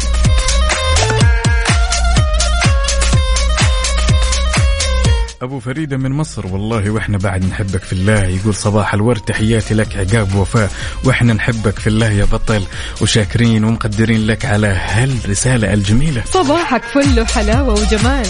[5.42, 6.46] أبو فريدة من مصر.
[6.46, 8.24] والله وإحنا بعد نحبك في الله.
[8.24, 10.70] يقول صباح الورد تحياتي لك عقاب وفاء.
[11.04, 12.66] وإحنا نحبك في الله يا بطل.
[13.02, 16.22] وشاكرين ومقدرين لك على هالرسالة الجميلة.
[16.24, 18.26] صباحك فل وحلاوة وجمال.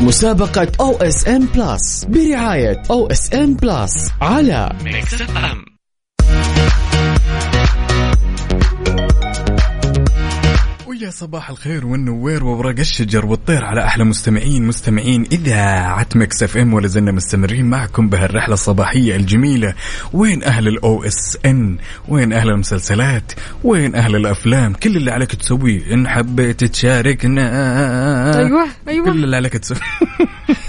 [0.00, 2.04] مسابقة OSN Plus.
[2.04, 4.10] برعاية OSN Plus.
[4.20, 4.76] على
[11.00, 16.86] ويا صباح الخير والنوير وورق الشجر والطير على أحلى مستمعين مستمعين اذاعه Mix FM ولا
[16.86, 19.74] زلنا مستمرين معكم بهالرحلة الصباحية الجميلة.
[20.12, 23.32] وين أهل ال OSN وين أهل المسلسلات؟
[23.64, 28.38] وين أهل الأفلام؟ كل اللي عليك تسويه إن حبيت تشاركنا.
[28.38, 29.04] أيوة أيوة.
[29.04, 29.80] كل اللي عليك تسويه.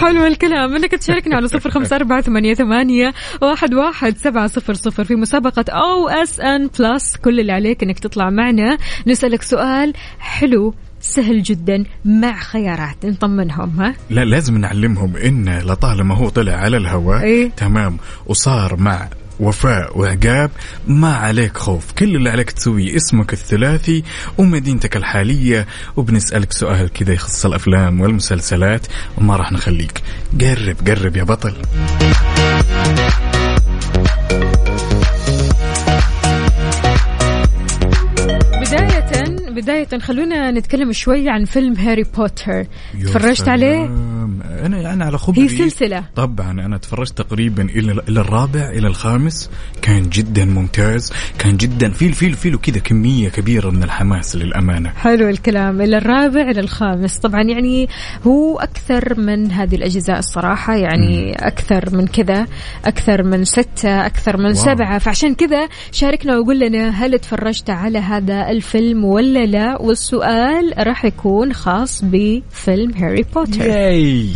[0.00, 5.04] حلو الكلام إنك تشاركنا على صفر خمسة أربعة ثمانية, ثمانية واحد, واحد سبعة صفر صفر
[5.04, 7.16] في مسابقة OSN Plus.
[7.16, 8.78] كل اللي عليك إنك تطلع معنا.
[9.06, 13.06] نسألك سؤال حلو سهل جدا مع خيارات.
[13.06, 17.50] نطمنهم ها؟ لا لازم نعلمهم إن لطالما هو طلع على الهواء إيه.
[17.50, 19.08] تمام وصار مع
[19.40, 20.50] وفاء وعقاب
[20.88, 24.04] ما عليك خوف كل اللي عليك تسويه اسمك الثلاثي
[24.38, 25.66] ومدينتك الحالية.
[25.96, 28.86] وبنسألك سؤال كذا يخص الأفلام والمسلسلات
[29.18, 30.02] وما راح نخليك.
[30.40, 31.54] قرب قرب يا بطل.
[39.54, 42.66] بداية خلونا نتكلم شوي عن فيلم هاري بوتر.
[43.02, 43.84] تفرجت عليه؟
[44.64, 45.42] أنا يعني على خبري.
[45.42, 46.04] هي سلسلة.
[46.16, 49.50] طبعا أنا تفرجت تقريبا إلى إلى الرابع إلى الخامس.
[49.82, 51.12] كان جدا ممتاز.
[51.38, 54.90] كان جدا في في في له كذا كمية كبيرة من الحماس للأمانة.
[54.90, 55.80] حلو الكلام.
[55.80, 57.18] إلى الرابع إلى الخامس.
[57.18, 57.88] طبعا يعني
[58.26, 60.76] هو أكثر من هذه الأجزاء الصراحة.
[60.76, 62.46] يعني أكثر من كذا
[62.84, 64.54] أكثر من ستة أكثر من واو.
[64.54, 64.98] سبعة.
[64.98, 71.52] فعشان كذا شاركنا وقول لنا هل تفرجت على هذا الفيلم ولا لا والسؤال راح يكون
[71.52, 73.66] خاص بفيلم هاري بوتر.
[73.66, 74.28] ياي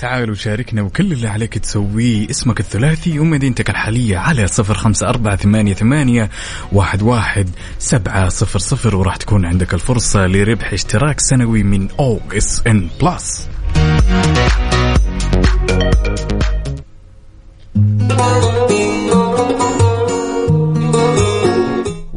[0.00, 2.30] تعالوا شاركنا وكل اللي عليك تسويه.
[2.30, 6.30] اسمك الثلاثي ومدينتك الحالية على صفر خمسة أربعة ثمانية, ثمانية
[6.72, 8.96] واحد, واحد سبعة صفر صفر.
[8.96, 13.48] وراح تكون عندك الفرصة لربح اشتراك سنوي من OSN Plus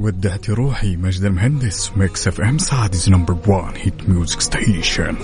[0.02, 5.16] ودعت روحي ماجد المهندس Mix FM Saudi's number 1 hit music station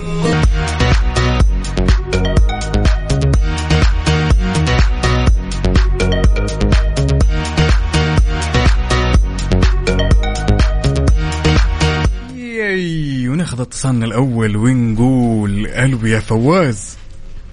[13.28, 16.96] وناخذ اتصالنا الأول ونقول ألو يا فواز.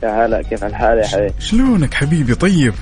[0.04, 2.74] يا هلا كيف الحال يا حبيبي؟ شلونك حبيبي طيب؟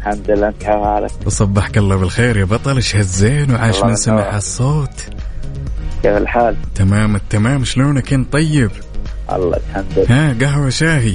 [0.00, 4.36] الحمد لله أنت كيف حالك؟ وصبحك الله بالخير يا بطل إيش هالزين؟ وعاش من سمع.
[4.36, 5.06] الصوت
[6.02, 8.70] كيف الحال؟ تمام التمام شلونك أنت طيب؟
[9.32, 10.30] الله الحمد لله.
[10.30, 11.14] ها قهوة شاهي.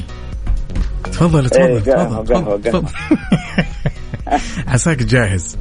[1.03, 2.87] تفضل تفضل قهوة، تفضل قهوة، تفضل.
[2.87, 4.39] قهوة.
[4.73, 5.57] عساك جاهز.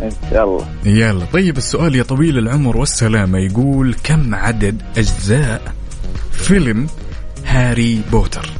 [0.00, 0.66] إن شاء الله.
[0.84, 1.24] يلا.
[1.32, 5.62] طيب السؤال يا طويل العمر والسلامة يقول كم عدد أجزاء
[6.32, 6.86] فيلم
[7.46, 8.50] هاري بوتر؟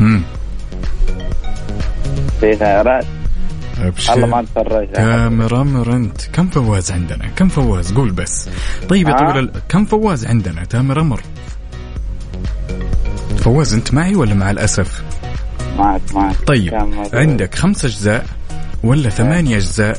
[0.00, 0.22] هم.
[2.40, 3.04] في خيارات
[3.80, 4.12] أبشر.
[4.14, 8.48] الله ما تفرج كاميرا مرنت كم فواز عندنا؟ كم فواز؟ قول بس.
[8.88, 9.32] طيب يا آه.
[9.32, 11.20] طويل كم فواز عندنا؟ تامر أمر.
[13.38, 15.02] فواز أنت معي ولا مع الأسف؟
[15.78, 16.36] معك معك.
[16.46, 16.74] طيب؟
[17.12, 18.26] عندك خمس أجزاء
[18.82, 19.98] ولا ثمانية أجزاء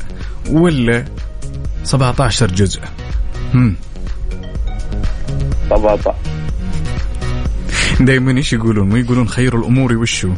[0.50, 1.04] ولا
[1.84, 2.80] 17 جزء؟
[3.54, 3.76] هم.
[5.70, 5.98] طبعا
[8.00, 10.32] دائما إيش يقولون؟ مو يقولون خير الأمور وشو؟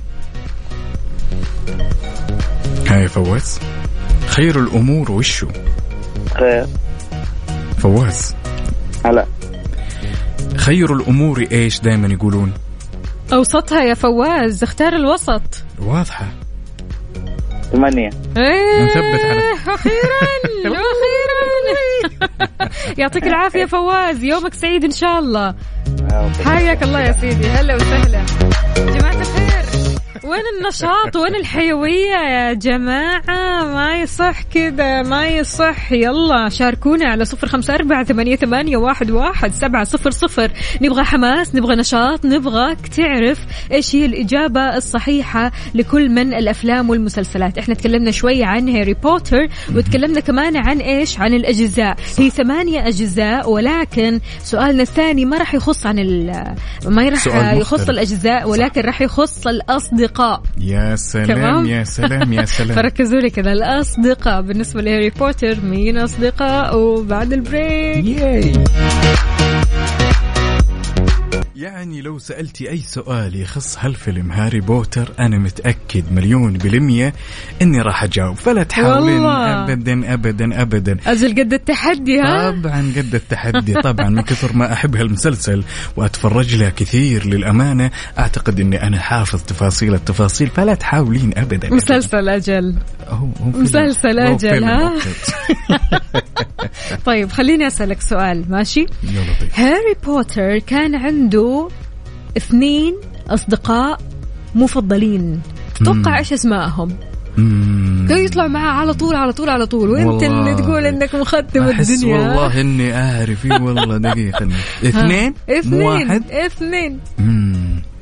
[2.95, 3.61] هاي فواز؟
[4.27, 5.47] خير الأمور وشو؟
[6.39, 6.67] خير.
[7.79, 8.35] فواز.
[9.05, 9.27] هلا.
[10.57, 12.53] خير الأمور إيش دائما يقولون؟
[13.33, 15.43] أوسطها يا فواز اختار الوسط.
[15.79, 16.27] واضحة.
[17.73, 18.11] ثمانية.
[18.37, 20.25] إيه نثبت على- أخيرا
[20.85, 22.69] أخيرا.
[22.99, 25.55] يعطيك العافية فواز يومك سعيد إن شاء الله.
[26.13, 27.47] آه، حياك الله يا سيدي.
[27.49, 28.23] هلا وسهلا.
[28.77, 29.14] جماعة
[30.25, 35.93] وين النشاط؟ وين الحيوية يا جماعة؟ ما يصح كذا ما يصح.
[35.93, 40.51] يلا شاركونا على صفر خمسة أربعة ثمانية, ثمانية واحد, واحد سبعة صفر صفر.
[40.83, 43.39] نبغى حماس نبغى نشاط نبغاك تعرف
[43.73, 47.59] إيش هي الإجابة الصحيحة لكل من الأفلام والمسلسلات.
[47.59, 51.97] إحنا تكلمنا شوي عن هاري بوتر وتكلمنا كمان عن إيش؟ عن الأجزاء.
[52.19, 56.55] هي ثمانية أجزاء ولكن سؤالنا الثاني ما راح يخص عن ال-
[56.87, 57.89] ما راح يخص.
[57.89, 60.14] الأجزاء ولكن راح يخص الأصدقاء.
[60.59, 61.67] يا سلام تمام.
[61.67, 62.77] يا سلام يا سلام.
[62.77, 63.53] فركزوا لي كذا.
[63.53, 68.05] الأصدقاء بالنسبة لهاري بوتر مين أصدقاء؟ بعد ال break.
[68.05, 68.53] yay
[71.57, 77.15] يعني لو سألتي أي سؤال يخص هالفيلم هاري بوتر أنا متأكد مليون بالمية
[77.63, 78.37] إني راح أجاوب.
[78.37, 79.65] فلا تحاولين والله.
[79.65, 80.97] أبدا أبدا أبدا.
[81.07, 83.75] أجل قد التحدي ها؟ طبعا قد التحدي.
[83.75, 85.65] طبعا من كثر ما أحب هالمسلسل
[85.97, 90.49] وأتفرج له كثير للأمانة أعتقد إني أنا حافظ تفاصيل التفاصيل.
[90.49, 92.75] فلا تحاولين ابدا مسلسل أجل.
[93.09, 93.29] هو.
[93.41, 94.93] مسلسل أجل، ها؟
[97.07, 98.45] طيب خليني أسألك سؤال.
[98.49, 101.44] ماشي؟ يا لطيف هاري بوتر كان عنده
[102.37, 102.95] اثنين
[103.29, 104.01] أصدقاء
[104.55, 105.41] مفضلين
[105.81, 106.97] تتوقع إيش أسمائهم؟
[108.09, 110.23] كانوا يطلعوا معاه على طول على طول على طول وأنت.
[110.23, 114.49] اللي تقول إنك مختم أحس الدنيا والله إني اعرف إي والله دقيقة.
[114.89, 117.01] إثنين؟ إثنين واحد اثنين.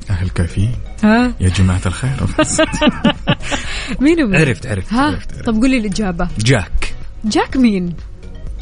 [0.09, 0.71] أهل كافيين
[1.03, 2.11] ها يا جماعة الخير
[4.01, 5.45] مين ومين؟ عرفت عرفت ها عرفت, عرفت.
[5.45, 6.93] طب قولي الإجابة جاك
[7.25, 7.93] جاك مين؟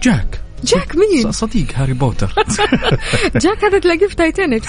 [0.04, 2.34] جاك جاك مين؟ صديق هاري بوتر
[3.36, 4.64] جاك هذا تلاقيه في تايتانيك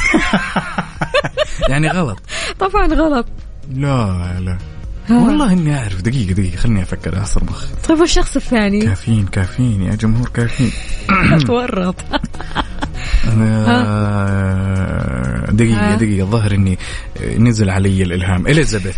[1.68, 2.18] يعني غلط
[2.58, 3.26] طبعا غلط
[3.74, 4.58] لا لا
[5.08, 5.26] ها.
[5.26, 9.94] والله اني اعرف دقيقه دقيقه خليني أفكر اعصر مخي طيب والشخص الثاني؟ كافيين كافيين يا
[9.94, 10.72] جمهور كافيين
[11.46, 11.94] تورط
[13.24, 15.94] أنا دقيقة.
[15.94, 16.78] دقيقة الظاهر اني
[17.38, 18.96] نزل علي الالهام اليزابيث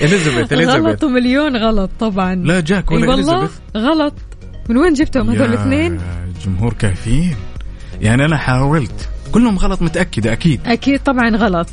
[0.00, 4.14] اليزابيث اليزابيث غلط ومليون غلط طبعا لا جاك ولا اليزابيث غلط
[4.68, 6.00] من وين جبتهم هذول الاثنين؟
[6.44, 7.36] جمهور كافيين.
[8.00, 9.08] يعني أنا حاولت.
[9.32, 10.60] كلهم غلط متأكدة أكيد.
[10.66, 11.68] أكيد طبعا غلط.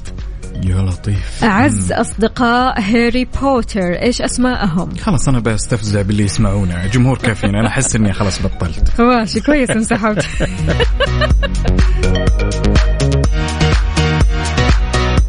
[0.64, 1.44] يا لطيف.
[1.44, 7.56] أعز أصدقاء هاري بوتر إيش أسماءهم؟ خلاص أنا بستفزع باللي يسمعونا جمهور كافيين.
[7.56, 9.02] أنا أحس إني خلاص بطلت.
[9.02, 10.26] ماشي كويس انسحبت.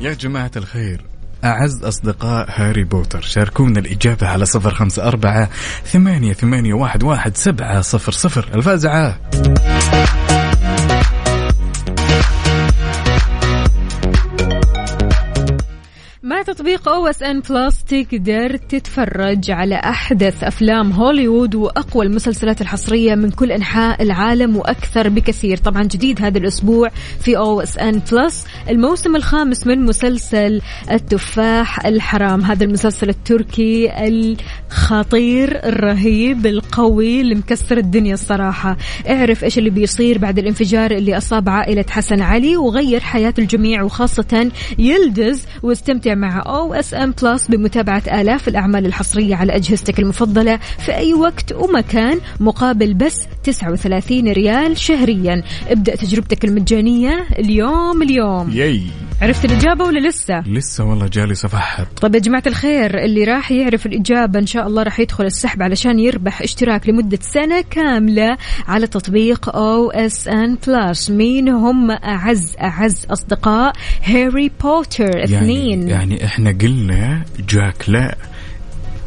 [0.00, 1.04] يا جماعة الخير.
[1.44, 5.48] أعز أصدقاء هاري بوتر شاركونا الإجابة على صفر خمسة أربعة
[5.84, 9.18] ثمانية ثمانية واحد واحد سبعة صفر صفر الفازعة.
[16.64, 24.02] تطبيق OSN Plus تقدر تتفرج على أحدث أفلام هوليوود وأقوى المسلسلات الحصرية من كل أنحاء
[24.02, 25.56] العالم وأكثر بكثير.
[25.56, 32.40] طبعا جديد هذا الأسبوع في OSN Plus الموسم الخامس من مسلسل التفاح الحرام.
[32.40, 38.76] هذا المسلسل التركي الخطير الرهيب القوي اللي مكسر الدنيا الصراحة.
[39.08, 44.50] اعرف إيش اللي بيصير بعد الانفجار اللي أصاب عائلة حسن علي وغير حياة الجميع وخاصة
[44.78, 51.52] يلدز واستمتع مع OSN Plus بمتابعة آلاف الأعمال الحصرية على أجهزتك المفضلة في أي وقت
[51.52, 55.42] ومكان مقابل بس 39 ريال شهريا.
[55.68, 58.50] ابدأ تجربتك المجانية اليوم اليوم.
[58.50, 58.82] yay.
[59.22, 63.86] عرفت الإجابة ولا لسه؟ لسه والله جالس أفحط طيب يا جماعة الخير اللي راح يعرف
[63.86, 68.36] الإجابة إن شاء الله راح يدخل السحب علشان يربح اشتراك لمدة سنة كاملة
[68.68, 73.72] على تطبيق OSN Plus مين هم أعز أعز أصدقاء
[74.04, 75.88] هاري بوتر؟ اثنين.
[75.88, 78.16] يعني, يعني إحنا قلنا جاك لا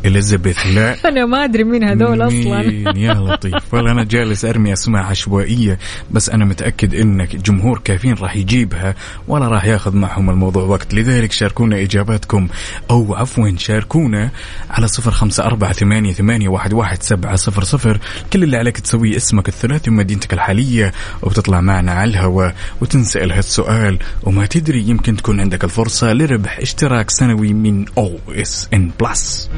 [0.08, 0.96] إليزابيث لا.
[1.10, 3.74] أنا ما أدري مين هذول مين؟ يا لطيف.
[3.74, 5.80] والله أنا جالس أرمي أسماء عشوائية
[6.12, 8.96] بس أنا متأكد إنك جمهور كافيين راح يجيبها
[9.28, 10.93] ولا راح ياخذ معهم الموضوع وقت.
[10.93, 12.48] لذلك شاركونا إجاباتكم
[12.91, 14.32] أو عفوا شاركونا
[14.70, 18.00] على صفر خمسة أربعة ثمانية, ثمانية واحد, واحد سبعة صفر صفر.
[18.34, 20.93] كل اللي عليك تسويه اسمك الثلاثي ومدينتك الحالية
[21.24, 27.53] وبتطلع معنا على الهواء وتنسأل هالسؤال وما تدري يمكن تكون عندك الفرصة لربح اشتراك سنوي
[27.53, 29.49] من OSN Plus.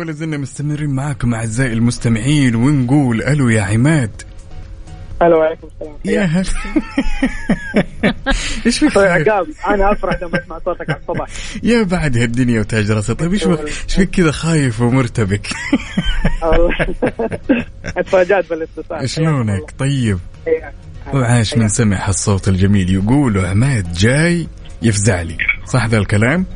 [0.00, 4.22] ولا زلنا مستمرين معاكم أعزائي المستمعين ونقول ألو يا عماد.
[5.22, 5.96] هلا وعليكم السلام.
[6.04, 6.44] يا هلا.
[8.66, 11.26] إيش فيك أخوي عقاب أنا أفرح لما أسمع صوتك على الصبح
[11.62, 15.46] يا بعد هالدنيا وتاج راسها طيب إيش فيك- إيش فيك كذا خايف ومرتبك؟
[17.96, 19.10] أتفاجأت بالإتصال.
[19.10, 20.18] شلونك؟ طيب.
[21.14, 24.46] وعاش من سمع الصوت الجميل يقولوا عماد جاي
[24.82, 25.36] يفزع لي.
[25.66, 26.46] صح ذا الكلام؟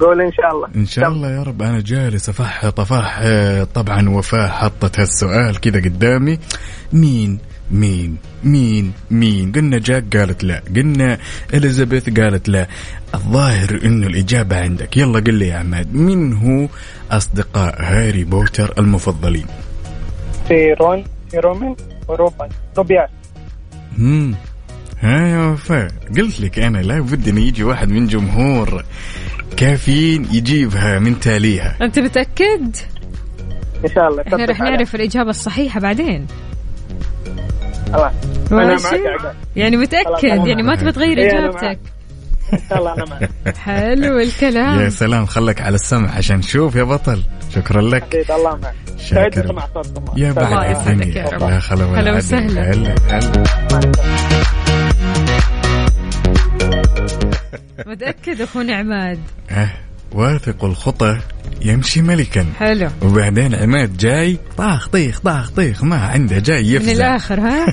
[0.00, 0.68] قول إن شاء الله.
[0.76, 1.62] إن شاء الله يا رب.
[1.62, 3.68] أنا جالس أفحط أفحط.
[3.74, 6.38] طبعا وفاء حطت هالسؤال كذا قدامي.
[6.92, 7.38] مين؟
[7.72, 9.52] مين مين مين.
[9.52, 11.18] قلنا جاك قالت لا قلنا
[11.54, 12.66] إليزابيث قالت لا.
[13.14, 14.96] الظاهر إنه الإجابة عندك.
[14.96, 16.68] يلا قل لي يا عماد من هو
[17.10, 19.46] أصدقاء هاري بوتر المفضلين؟
[20.48, 21.74] في رون في رومن
[22.08, 22.48] وروبان
[22.78, 23.08] روبيان.
[23.98, 24.34] امم
[25.00, 28.84] ها يا وفاء قلت لك أنا لا بد إن يجي واحد من جمهور
[29.56, 31.76] كافيين يجيبها من تاليها.
[31.82, 32.76] أنت متأكد؟
[33.84, 34.22] إن شاء الله.
[34.22, 34.60] إحنا رح.
[34.60, 36.26] نعرف الإجابة الصحيحة بعدين.
[37.92, 38.12] خلاص.
[38.52, 41.78] أنا ماشي؟ معك يا يعني متأكد؟ يعني ما تبي تغير إيه، إجابتك.
[42.76, 43.56] الله أنا معك.
[43.56, 47.22] حلو يا الكلام سلام خلك على السمع عشان نشوف يا بطل.
[47.54, 48.26] شكرا لك.
[48.30, 48.74] الله معك.
[48.98, 49.54] شاكر.
[50.16, 51.50] يا بعد الدنيا يا رب.
[51.50, 52.16] يا خلا.
[52.16, 52.72] وسهلا.
[52.72, 53.42] هلا هلا
[57.86, 59.18] متأكد أخونا عماد؟
[59.50, 59.70] آه
[60.14, 61.18] واثق الخطى
[61.64, 62.46] يمشي ملكا.
[62.58, 62.90] حلو.
[63.02, 67.66] وبعدين عماد جاي طاخ طيخ طاخ طيخ ما عنده جاي من يفزع الآخر ها؟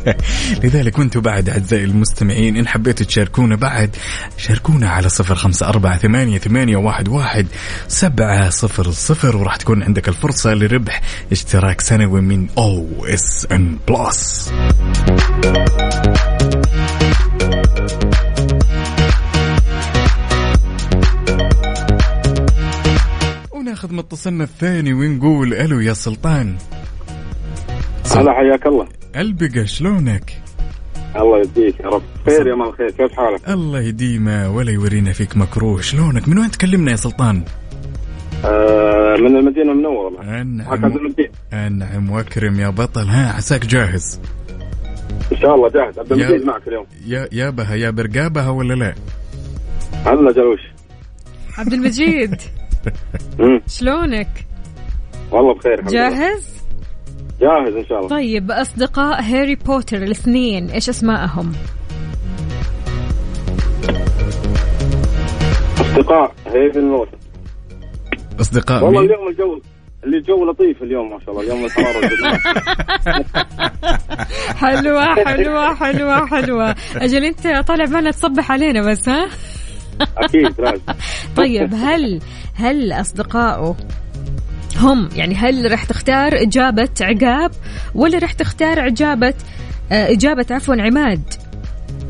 [0.64, 3.96] لذلك وأنتم بعد أعزائي المستمعين إن حبيتوا تشاركونا بعد
[4.38, 7.46] شاركونا على صفر خمسة أربعة ثمانية, ثمانية واحد, واحد
[7.88, 11.00] سبعة صفر صفر وراح تكون عندك الفرصة لربح
[11.32, 14.52] اشتراك سنوي من OSN Plus.
[23.76, 26.56] وناخذ متصلنا الثاني ونقول ألو يا سلطان.
[28.16, 28.88] هلا حياك الله.
[29.16, 30.42] البقى شلونك؟
[31.16, 32.02] الله يديك يا رب.
[32.26, 35.80] خير يا مال خير كيف حالك؟ الله يديمه ولا يورينا فيك مكروه.
[35.80, 37.42] شلونك؟ من وين تكلمنا يا سلطان؟
[38.44, 40.40] آه من المدينة المنورة والله.
[40.40, 41.14] انعم
[41.52, 43.08] أنعم وأكرم يا بطل.
[43.08, 44.20] ها عساك جاهز؟
[45.32, 45.98] إن شاء الله جاهز.
[45.98, 46.86] عبد يا- المجيد معك اليوم.
[47.06, 48.94] يا يا بها يا برقابها ولا لا؟
[50.06, 50.60] هلا جلوش
[51.58, 52.36] عبد المجيد.
[53.66, 54.28] شلونك؟
[55.32, 56.08] والله بخير الحمد لله.
[56.08, 56.56] جاهز؟
[57.40, 58.08] جاهز إن شاء الله.
[58.08, 61.52] طيب أصدقاء هاري بوتر الاثنين إيش أسمائهم؟
[65.80, 67.08] أصدقاء هيفن لوت
[68.40, 69.60] أصدقاء والله مين؟ اليوم الجو
[70.04, 72.38] اللي الجو لطيف اليوم ما شاء الله اليوم الحراره جدا.
[74.66, 76.74] حلوة حلوة حلوة حلوة.
[76.96, 79.28] أجل أنت طالع معنا تصبح علينا بس ها؟
[80.18, 80.82] أكيد لازم
[81.36, 82.20] طيب هل
[82.54, 83.76] هل أصدقائه
[84.76, 87.50] هم يعني هل راح تختار إجابة عقاب
[87.94, 89.34] ولا راح تختار إجابة
[89.92, 91.34] آه، إجابة عفوا عماد؟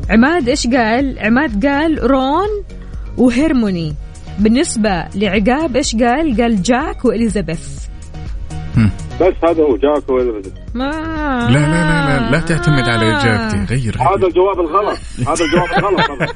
[0.09, 2.63] عماد إيش قال؟ عماد قال رون
[3.17, 3.95] وهيرموني.
[4.39, 7.86] بالنسبة لعقاب إيش قال؟ قال جاك وإليزابيث.
[9.21, 10.53] بس هذا هو جاك وإليزابيث.
[10.73, 10.89] ما.
[11.51, 16.07] لا لا لا لا لا تعتمد على اجابتي غير هذا الجواب الغلط هذا الجواب الغلط
[16.07, 16.27] طبعا.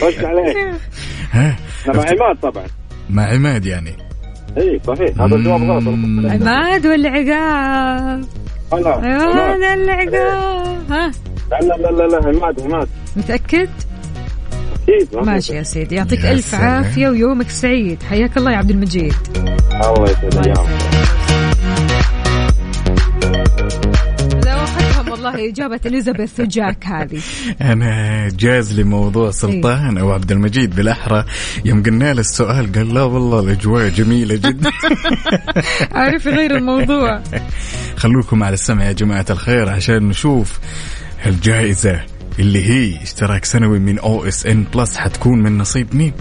[0.00, 0.56] خش عليك
[1.30, 2.66] ها مع عماد طبعا.
[3.10, 3.96] مع عماد يعني.
[4.58, 5.88] إي صحيح هذا الجواب غلط.
[6.32, 8.24] عماد ولا عقاب؟
[8.72, 9.04] لا عماد.
[9.04, 9.64] عماد.
[9.78, 11.10] ولا عقاب؟ ها؟
[11.50, 12.88] لا لا لا لا عماد عماد.
[13.16, 13.68] متأكد؟
[14.88, 15.94] أكيد ماشي يا سيدي.
[15.94, 16.64] يعطيك سلام.
[16.64, 18.02] عافية ويومك سعيد.
[18.02, 19.14] حياك الله يا عبد المجيد.
[19.36, 21.00] الله يسعد ايامك
[24.44, 27.20] لا أخذهم والله إجابة إليزابيث وجاك هذه.
[27.60, 31.24] أنا جاز لي موضوع سلطان أو عبد المجيد بالأحرى.
[31.64, 34.70] يوم قلنا له السؤال قال لا والله الأجواء جميلة جدا.
[35.98, 37.22] عارف يغير الموضوع.
[37.96, 40.58] خلوكم على السمع يا جماعة الخير عشان نشوف
[41.26, 42.00] الجائزة.
[42.40, 46.12] اللي هي اشتراك سنوي من OSN Plus حتكون من نصيب مين؟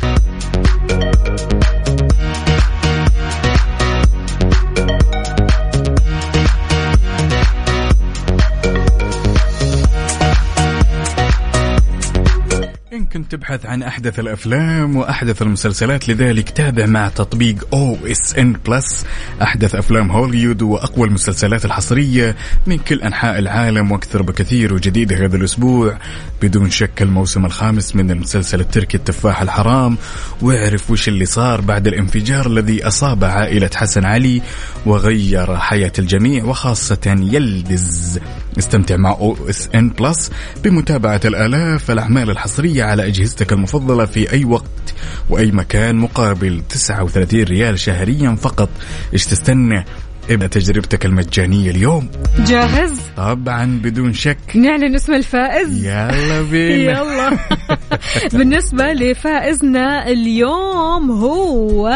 [13.09, 19.05] إن كنت تبحث عن أحدث الأفلام وأحدث المسلسلات لذلك تابع مع تطبيق OSN Plus
[19.41, 22.35] أحدث أفلام هوليوود وأقوى المسلسلات الحصرية
[22.67, 25.97] من كل أنحاء العالم وأكثر بكثير وجديد هذا الأسبوع
[26.41, 29.97] بدون شك الموسم الخامس من المسلسل التركي التفاح الحرام.
[30.41, 34.41] واعرف وش اللي صار بعد الانفجار الذي أصاب عائلة حسن علي
[34.85, 38.19] وغير حياة الجميع وخاصة يلدز.
[38.57, 40.31] استمتع مع OSN Plus
[40.63, 44.93] بمتابعة الآلاف الأعمال الحصرية على أجهزتك المفضلة في أي وقت
[45.29, 48.69] وأي مكان مقابل 39 ريال شهريا فقط.
[49.13, 49.85] إيش تستنى؟
[50.29, 52.09] ابدأ تجربتك المجانية اليوم.
[52.39, 54.37] جاهز؟ طبعا بدون شك.
[54.55, 55.85] نعلن اسم الفائز.
[55.85, 56.91] يلا بينا.
[56.91, 57.37] يلا.
[58.33, 61.93] بالنسبة لفائزنا اليوم هو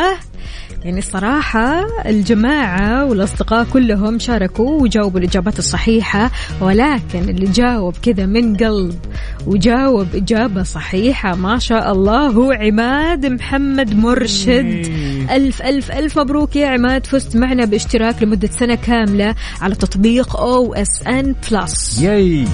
[0.85, 6.31] يعني الصراحة الجماعة والأصدقاء كلهم شاركوا وجاوبوا الإجابات الصحيحة
[6.61, 8.99] ولكن اللي جاوب كذا من قلب
[9.47, 14.87] وجاوب إجابة صحيحة ما شاء الله هو عماد محمد مرشد.
[15.31, 21.35] ألف ألف ألف مبروك يا عماد فزت معنا باشتراك لمدة سنة كاملة على تطبيق OSN
[21.51, 22.01] Plus.
[22.01, 22.45] yay.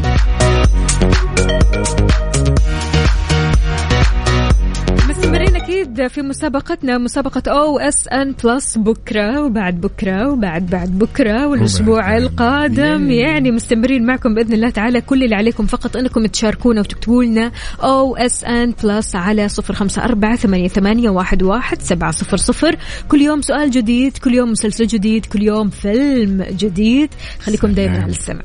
[6.08, 13.12] في مسابقتنا مسابقة OSN Plus بكرة وبعد بكرة وبعد بعد بكرة والأسبوع وبعد- القادم.
[13.12, 15.02] يعني مستمرين معكم بإذن الله تعالى.
[15.02, 17.52] كل اللي عليكم فقط إنكم تشاركونا وتكتبوا لنا
[17.84, 22.76] OSN Plus على صفر خمسة أربعة ثمانية, ثمانية واحد, واحد سبعة صفر صفر.
[23.08, 27.10] كل يوم سؤال جديد كل يوم مسلسل جديد كل يوم فيلم جديد.
[27.42, 28.02] خليكم دايما.
[28.02, 28.42] على السمع.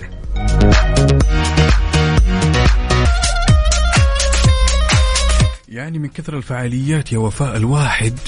[5.74, 8.18] يعني من كثر الفعاليات يا وفاء الواحد.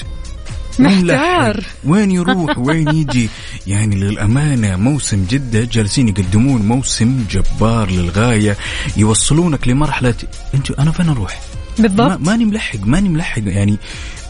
[0.79, 1.63] محتار.
[1.85, 3.29] وين يروح؟ وين يجي؟
[3.67, 8.57] يعني للأمانة موسم جدة جالسين يقدمون موسم جبار للغاية
[8.97, 10.13] يوصلونك لمرحلة
[10.53, 11.39] أنت أنا فين أروح؟
[11.79, 13.41] ما بالضبط ماني ملحق ماني ملحق.
[13.45, 13.77] يعني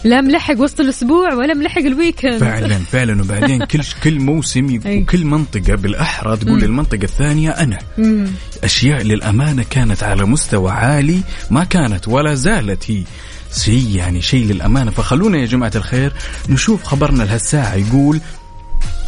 [0.07, 2.37] لا ملحق وسط الأسبوع ولا ملحق الويكند.
[2.37, 3.21] فعلا فعلا.
[3.21, 4.79] وبعدين كل كل موسم.
[4.85, 7.77] وكل منطقة بالأحرى تقول للمنطقة الثانية أنا.
[7.97, 8.27] مم.
[8.63, 13.03] أشياء للأمانة كانت على مستوى عالي ما كانت ولا زالت هي.
[13.63, 14.91] شيء يعني شيء للأمانة.
[14.91, 16.13] فخلونا يا جماعة الخير
[16.49, 18.19] نشوف خبرنا لهالساعة يقول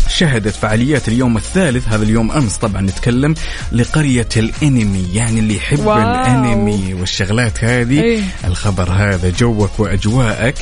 [0.10, 3.36] شهدت فعاليات اليوم الثالث هذا اليوم أمس طبعا نتكلم
[3.72, 5.98] لقرية الأنمي يعني اللي يحب واو.
[5.98, 8.22] الأنمي والشغلات هذه إيه.
[8.46, 10.56] الخبر هذا جوك وأجواءك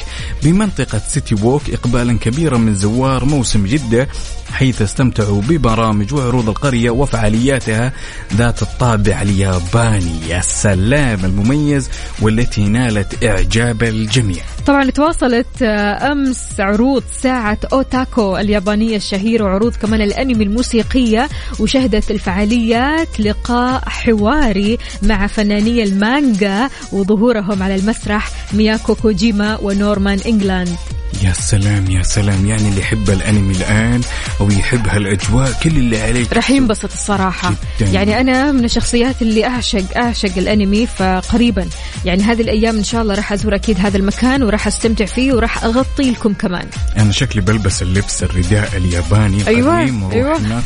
[0.43, 4.07] بمنطقة سيتي ووك اقبالا كبيرا من زوار موسم جدة
[4.51, 7.91] حيث استمتعوا ببرامج وعروض القرية وفعالياتها
[8.33, 11.89] ذات الطابع الياباني يا سلام المميز
[12.21, 20.01] والتي نالت إعجاب الجميع طبعا تواصلت آه، أمس عروض ساعة أوتاكو اليابانية الشهيرة وعروض كمان
[20.01, 21.29] الأنمي الموسيقية
[21.59, 30.77] وشهدت الفعاليات لقاء حواري مع فناني المانجا وظهورهم على المسرح مياكو كوجيما ونورمان إنجلاند.
[31.23, 32.45] يا سلام يا سلام.
[32.45, 34.01] يعني اللي يحب الأنمي الآن
[34.41, 37.53] أو يحب هالأجواء كل اللي عليك راح ينبسط الصراحة.
[37.81, 37.91] جداً.
[37.91, 41.67] يعني أنا من الشخصيات اللي أعشق أعشق الأنمي فقريبا.
[42.05, 45.63] يعني هذه الأيام إن شاء الله راح أزور أكيد هذا المكان وراح أستمتع فيه وراح
[45.63, 46.67] أغطي لكم كمان.
[46.97, 50.37] أنا شكلي بلبس اللبس الرداء الياباني أيوة، وأروح أيوة.
[50.37, 50.63] هناك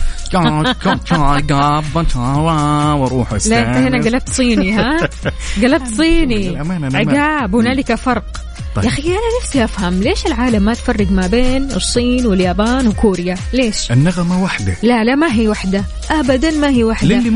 [2.94, 5.10] وأروح لا أنت هنا قلبت صيني ها؟
[5.62, 6.58] قلبت صيني.
[6.96, 8.24] عقاب هنالك فرق.
[8.76, 8.86] طيب.
[8.86, 13.92] يا أخي أنا نفسي أفهم ليش العالم ما تفرق ما بين الصين واليابان وكوريا؟ ليش؟
[13.92, 15.84] النغمة واحدة لا لا ما هي وحدة.
[16.12, 16.84] أبدا ما هي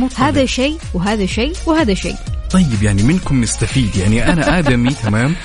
[0.09, 0.29] طالع.
[0.29, 2.15] هذا شيء وهذا شيء وهذا شيء.
[2.51, 3.95] طيب يعني منكم نستفيد.
[3.95, 5.35] يعني أنا آدمي تمام؟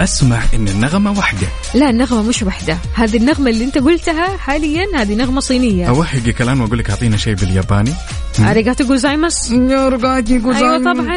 [0.00, 1.46] أسمع إن النغمة واحدة.
[1.74, 5.88] لا النغمة مش وحدة هذه النغمة اللي أنت قلتها حاليا هذه نغمة صينية.
[5.88, 7.92] اوهقك الان واقول لك أعطينا شيء بالياباني.
[8.40, 11.16] ありがとうございます أيوه طبعا.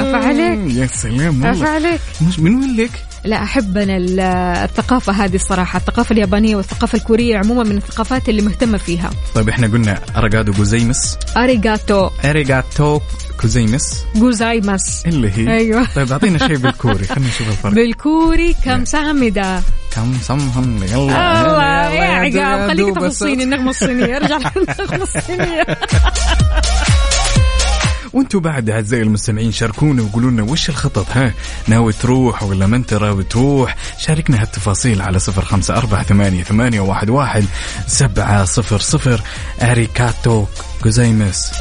[0.00, 1.68] عفا عليك يا سلام والله.
[1.68, 2.90] عليك مش من وين لك؟
[3.24, 4.20] لا احب أنا ال-
[4.64, 9.10] الثقافة هذه الصراحة الثقافة اليابانية والثقافة الكورية عموما من الثقافات اللي مهتمة فيها.
[9.34, 12.10] طيب إحنا قلنا ありがとうございます ありがとう.
[12.24, 13.00] ありがとう
[13.40, 15.56] كوزيمس جوزايماس اللي هي.
[15.56, 15.86] أيوه.
[15.96, 17.72] طيب أعطينا شيء بالكوري خلينا نشوف الفرق.
[17.72, 19.62] بالكوري كم سامدة.
[19.94, 21.42] كم سمهم يلا.
[21.42, 22.04] الله يا
[22.42, 23.04] عقاب خليك الصوت.
[23.04, 25.66] الصيني النغمة الصينية ارجع للنغمة الصينية.
[28.14, 31.34] وأنتم بعد اعزائي المستمعين شاركونا وقولوا لنا وش الخطط ها؟
[31.68, 36.80] ناوي تروح ولا ما انت ناوي تروح؟ شاركنا هالتفاصيل على صفر خمسة أربعة ثمانية, ثمانية
[36.80, 37.44] واحد, واحد
[37.86, 39.20] سبعة صفر صفر.
[39.62, 40.44] أريكاتو
[40.84, 41.52] جوزيمس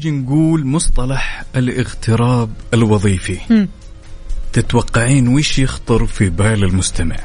[0.00, 3.38] نيجي نقول مصطلح الاغتراب الوظيفي.
[3.50, 3.68] مم.
[4.52, 7.16] تتوقعين وش يخطر في بال المستمع؟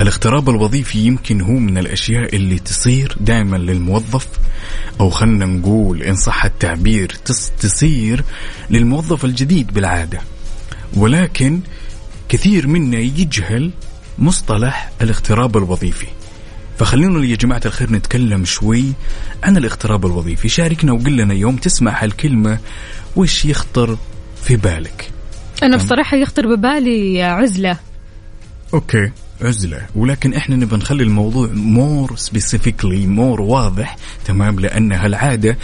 [0.00, 4.26] الاغتراب الوظيفي يمكن هو من الأشياء اللي تصير دائما للموظف
[5.00, 8.24] أو خلنا نقول إن صح التعبير تص- تصير
[8.70, 10.20] للموظف الجديد بالعادة.
[10.94, 11.60] ولكن
[12.28, 13.70] كثير منا يجهل
[14.18, 16.06] مصطلح الاغتراب الوظيفي.
[16.78, 18.84] فخلونا يا جماعة الخير نتكلم شوي
[19.42, 20.48] عن الاغتراب الوظيفي.
[20.48, 22.58] شاركنا وقل لنا يوم تسمع هالكلمة
[23.16, 23.98] وش يخطر
[24.42, 25.10] في بالك؟
[25.62, 27.76] أنا بصراحة يخطر ببالي عزلة.
[28.74, 29.10] okay
[29.40, 29.86] عزلة.
[29.94, 35.56] ولكن إحنا نبى نخلي الموضوع more specifically more واضح تمام؟ لأن هالعادة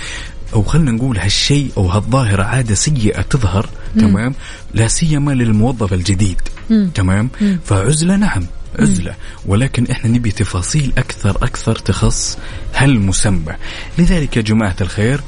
[0.55, 4.35] أو خلينا نقول هالشيء أو هالظاهرة عادة سيئة تظهر تمام؟
[4.75, 6.41] لا سيما للموظف الجديد
[6.95, 7.31] تمام؟
[7.65, 8.47] فعزلة نعم.
[8.79, 9.15] عزلة
[9.47, 12.39] ولكن إحنا نبي تفاصيل أكثر أكثر تخص
[12.75, 13.53] هالمسمى.
[13.99, 15.21] لذلك يا جماعة الخير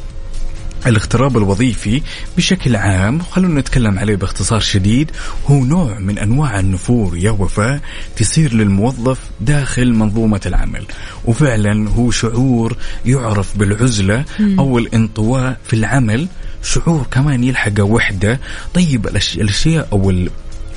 [0.86, 2.03] الاغتراب الوظيفي
[2.36, 5.11] بشكل عام خلونا نتكلم عليه باختصار شديد
[5.47, 7.80] هو نوع من أنواع النفور يا وفاء
[8.16, 10.84] تصير للموظف داخل منظومة العمل.
[11.24, 12.76] وفعلا هو شعور
[13.07, 14.24] يعرف بالعزلة
[14.59, 16.28] أو الانطواء في العمل
[16.62, 18.40] شعور كمان يلحقه وحدة.
[18.74, 20.11] طيب الأشياء أو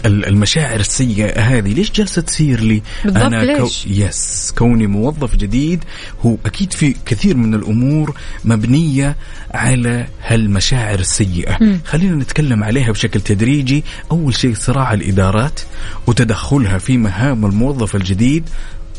[0.05, 1.73] المشاعر السيئة هذه.
[1.73, 5.83] ليش جالسة تصير لي؟ بالضبط، أنا ليش؟ يس كوني موظف جديد.
[6.25, 9.15] هو أكيد في كثير من الأمور مبنية
[9.51, 11.79] على هالمشاعر السيئة.
[11.85, 13.83] خلينا نتكلم عليها بشكل تدريجي.
[14.11, 15.59] أول شيء صراع الإدارات
[16.07, 18.49] وتدخلها في مهام الموظف الجديد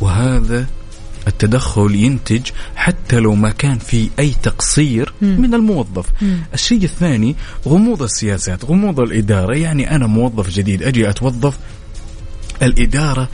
[0.01, 0.66] وهذا
[1.28, 2.42] التدخل ينتج
[2.76, 6.06] حتى لو ما كان في أي تقصير من الموظف.
[6.54, 9.56] الشيء الثاني غموض السياسات غموض الإدارة.
[9.56, 11.58] يعني أنا موظف جديد أجي أتوظف
[12.62, 13.28] الإدارة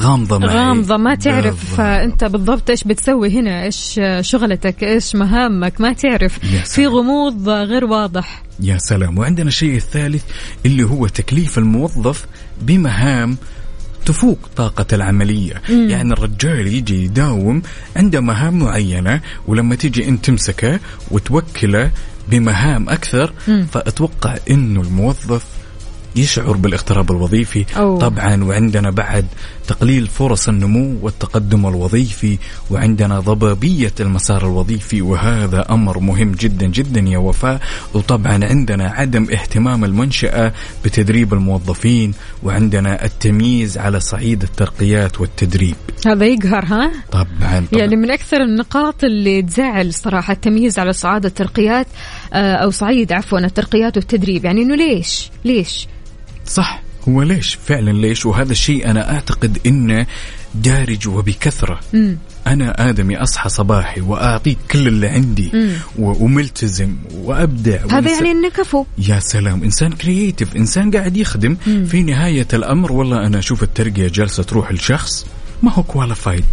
[0.00, 0.56] غامضة معي.
[0.56, 1.80] غامضة ما تعرف بالضبط.
[1.80, 6.38] أنت بالضبط إيش بتسوي هنا إيش شغلتك إيش مهامك ما تعرف.
[6.64, 6.86] في.
[6.86, 8.42] غموض غير واضح.
[8.60, 9.18] يا سلام.
[9.18, 10.22] وعندنا الشيء الثالث
[10.66, 12.26] اللي هو تكليف الموظف
[12.62, 13.36] بمهام
[14.08, 15.90] تفوق طاقة العملية مم.
[15.90, 17.62] يعني الرجال يجي يداوم
[17.96, 20.80] عنده مهام معينة ولما تيجي أنت تمسكه
[21.10, 21.90] وتوكله
[22.28, 23.66] بمهام أكثر مم.
[23.72, 25.44] فأتوقع أنه الموظف
[26.18, 27.64] يشعر بالاغتراب الوظيفي.
[27.76, 27.98] أوه.
[27.98, 29.26] طبعا وعندنا بعد
[29.66, 32.38] تقليل فرص النمو والتقدم الوظيفي
[32.70, 37.60] وعندنا ضبابية المسار الوظيفي وهذا أمر مهم جدا جدا يا وفاء.
[37.94, 40.52] وطبعا عندنا عدم اهتمام المنشأة
[40.84, 45.74] بتدريب الموظفين وعندنا التمييز على صعيد الترقيات والتدريب.
[46.06, 47.66] هذا يقهر ها؟ طبعا, طبعا.
[47.72, 51.86] يعني من أكثر النقاط اللي تزعل صراحة التمييز على صعاد الترقيات
[52.32, 54.44] آه، أو صعيد عفوا الترقيات والتدريب.
[54.44, 55.88] يعني إنه ليش؟ ليش؟
[56.48, 56.82] صح.
[57.08, 60.06] هو ليش فعلا ليش؟ وهذا الشيء أنا أعتقد إنه
[60.54, 61.80] دارج وبكثرة.
[61.92, 62.18] مم.
[62.46, 65.50] أنا آدمي أصحى صباحي وأعطيك كل اللي عندي.
[65.98, 68.84] و- وملتزم وأبدع هذا يعني إنه كفو.
[69.08, 71.56] يا سلام إنسان كرييتيف إنسان قاعد يخدم.
[71.66, 71.84] مم.
[71.84, 75.26] في نهاية الأمر والله أنا أشوف الترقية جالسة تروح لشخص
[75.62, 76.44] ما هو كواليفايد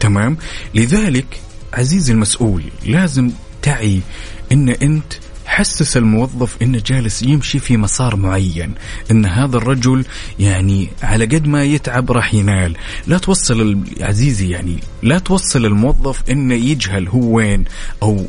[0.00, 0.36] تمام؟
[0.74, 1.26] لذلك
[1.72, 3.30] عزيزي المسؤول لازم
[3.62, 4.00] تعي
[4.52, 5.12] أن أنت
[5.46, 8.74] حسس الموظف إنه جالس يمشي في مسار معين
[9.10, 10.04] إن هذا الرجل
[10.38, 12.76] يعني على قد ما يتعب راح ينال.
[13.06, 17.64] لا توصل عزيزي يعني لا توصل الموظف إنه يجهل هو وين
[18.02, 18.26] أو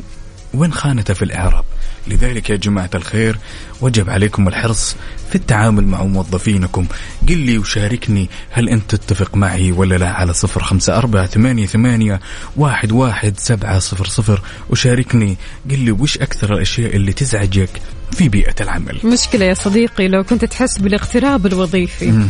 [0.54, 1.64] وين خانته في الإعراب.
[2.08, 3.38] لذلك يا جماعة الخير
[3.80, 4.96] وجب عليكم الحرص
[5.28, 6.86] في التعامل مع موظفينكم.
[7.28, 12.20] قل لي وشاركني هل أنت تتفق معي ولا لا؟ على صفر خمسة أربعة ثمانية, ثمانية
[12.56, 14.42] واحد, واحد سبعة صفر صفر.
[14.70, 15.36] وشاركني
[15.70, 17.70] قل لي وش أكثر الأشياء اللي تزعجك
[18.12, 22.26] في بيئة العمل؟ مشكلة يا صديقي لو كنت تحس بالاغتراب الوظيفي.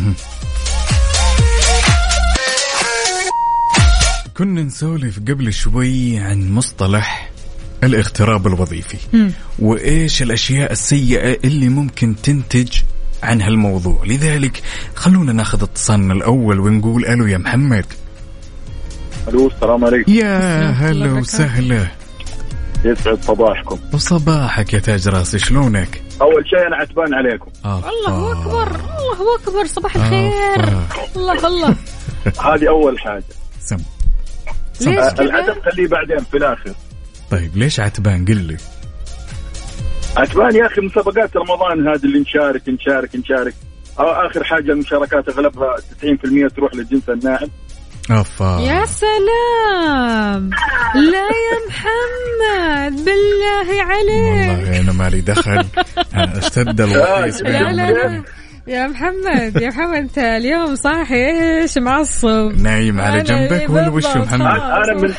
[4.37, 7.26] كنا نسولف قبل شوي عن مصطلح
[7.83, 8.97] الاغتراب الوظيفي.
[9.13, 9.31] مم.
[9.59, 12.81] وإيش الأشياء السيئة اللي ممكن تنتج
[13.23, 14.61] عن هالموضوع؟ لذلك
[14.95, 17.85] خلونا ناخذ اتصالنا الأول ونقول ألو يا محمد.
[19.27, 20.11] ألو السلام عليكم.
[20.11, 21.11] يا هلا.
[21.11, 21.87] وسهلا.
[22.85, 23.79] يسعد صباحكم.
[23.93, 27.51] وصباحك يا تاج راسي شلونك؟ أول شيء أنا عتبان عليكم.
[27.65, 30.63] الله أكبر الله أكبر صباح الخير.
[30.63, 30.85] آفا.
[31.15, 31.75] الله الله.
[32.39, 33.23] هذه أول حاجة.
[33.61, 33.77] سم.
[34.81, 36.73] ليش آه، العتب خليه بعدين في الآخر.
[37.31, 38.57] طيب ليش عتبان؟ قل لي.
[40.17, 43.53] عتبان يا أخي مسابقات رمضان هذه اللي نشارك نشارك نشارك.
[43.99, 47.47] أو آخر حاجة المشاركات أغلبها 90% تروح للجنس الناعم
[48.11, 48.59] أفا.
[48.61, 50.49] يا سلام!
[50.95, 54.49] لا يا محمد بالله عليك.
[54.59, 55.65] والله أنا مالي دخل.
[56.15, 58.23] أنا أشتد الوطيس لا لا لا.
[58.67, 61.25] يا محمد يا محمد أنت اليوم صاحي
[61.61, 64.05] إيش معصب؟ نايم على جنبك ولا وش.
[64.05, 64.41] محمد.
[64.41, 65.13] أنا من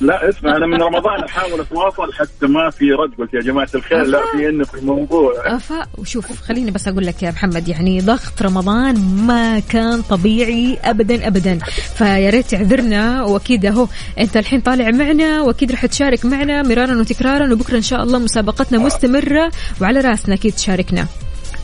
[0.00, 4.02] لا اسمع أنا من رمضان أحاول أتواصل حتى ما في رد قلت يا جماعة الخير
[4.02, 8.42] لا في إنه في الموضوع أفا وشوف خليني بس أقول لك يا محمد يعني ضغط
[8.42, 8.94] رمضان
[9.26, 11.58] ما كان طبيعي ابدا ابدا.
[11.94, 13.88] فيا ريت تعذرنا وأكيد أهو
[14.18, 18.78] أنت الحين طالع معنا وأكيد رح تشارك معنا مرارا وتكرارا وبكرة إن شاء الله مسابقتنا
[18.78, 21.06] مستمرة وعلى رأسنا أكيد تشاركنا.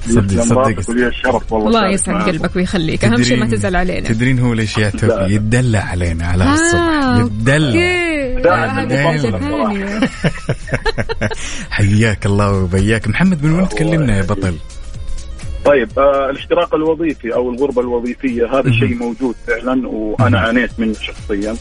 [0.09, 0.91] صدق صدق.
[0.91, 2.29] الشرف والله الله يسعد.
[2.29, 3.05] قلبك ويخليك.
[3.05, 4.09] أهم شيء ما تزعل علينا.
[4.09, 4.79] تدرين هو ليش.
[4.79, 7.27] يعتبر يتدلع علينا على آه، الصبح.
[7.27, 7.71] يتدلع.
[8.43, 10.01] ثانية
[11.71, 13.09] حياك الله وبياك.
[13.09, 14.55] محمد من وين تكلمنا يا بطل؟
[15.65, 21.57] طيب آه الاشتراك الوظيفي أو الغربة الوظيفية هذا شيء موجود فعلا وأنا عانيت منه شخصيا.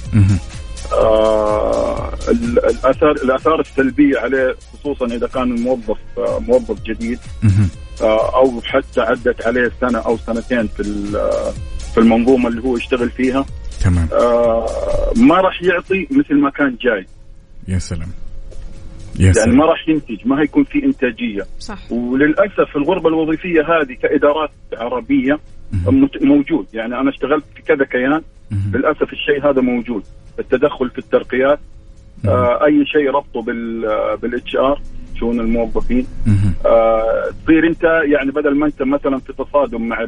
[0.94, 7.20] آه ال- الاثار الأثار السلبية عليه خصوصا إذا كان الموظف آه موظف جديد.
[7.44, 7.48] آه
[8.08, 11.52] أو حتى عدت عليه سنة أو سنتين في ال- آه،
[11.94, 13.46] في المنظومة اللي هو يشتغل فيها.
[13.84, 14.08] تمام.
[14.14, 14.66] آه
[15.18, 17.06] ما راح يعطي مثل ما كان جاي.
[17.68, 18.08] يا سلام.
[19.20, 19.58] يا يعني سلام.
[19.58, 21.44] ما راح ينتج ما هيكون في إنتاجية.
[21.60, 21.92] صح.
[21.92, 25.40] وللأسف الغربة الوظيفية هذه كإدارات عربية
[26.22, 26.68] موجود.
[26.74, 28.22] يعني أنا اشتغلت في كذا كيان.
[28.74, 30.04] للأسف الشيء هذا موجود.
[30.40, 31.60] التدخل في الترقيات.
[32.28, 33.82] آه أي شيء ربطه بال
[34.22, 34.82] بال HR
[35.20, 36.08] شؤون الموظفين.
[36.66, 40.08] آه تصير انت يعني بدل ما انت مثلا في تصادم مع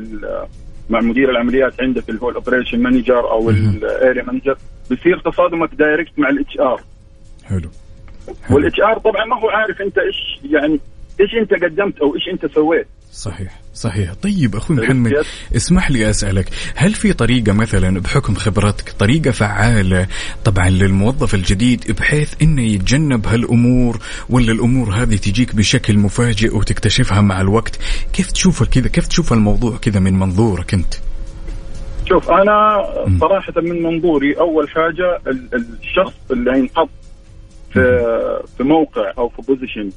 [0.90, 3.50] مع مدير العمليات عندك اللي هو ال operation manager أو.
[3.50, 4.58] ال area manager
[4.90, 6.82] بيصير تصادمك direct مع ال HR
[7.44, 7.70] حلو
[8.44, 8.56] حلو.
[8.56, 10.80] وال HR طبعا ما هو عارف انت إيش يعني
[11.20, 14.14] إيش انت قدمت أو إيش انت سويت صحيح صحيح.
[14.14, 15.12] طيب أخوي عرفت محمد؟
[15.56, 20.08] اسمح لي أسألك هل في طريقة مثلا بحكم خبرتك طريقة فعالة
[20.46, 24.00] طبعا للموظف الجديد بحيث إنه يتجنب هالأمور
[24.30, 27.80] ولا الأمور هذه تجيك بشكل مفاجئ وتكتشفها مع الوقت؟
[28.14, 30.94] كيف تشوف كذا كيف تشوف الموضوع كذا من منظورك أنت؟
[32.10, 32.78] شوف أنا
[33.20, 36.90] صراحة من منظوري أول حاجة ال- الشخص اللي ينحط
[37.74, 39.90] في في موقع أو في position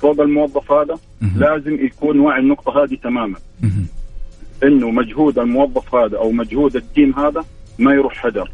[0.00, 0.98] فوق الموظف هذا.
[1.36, 3.36] لازم يكون واعي النقطة هذه تماما.
[4.62, 7.44] إنه مجهود الموظف هذا أو مجهود ال team هذا
[7.78, 8.50] ما يروح هدر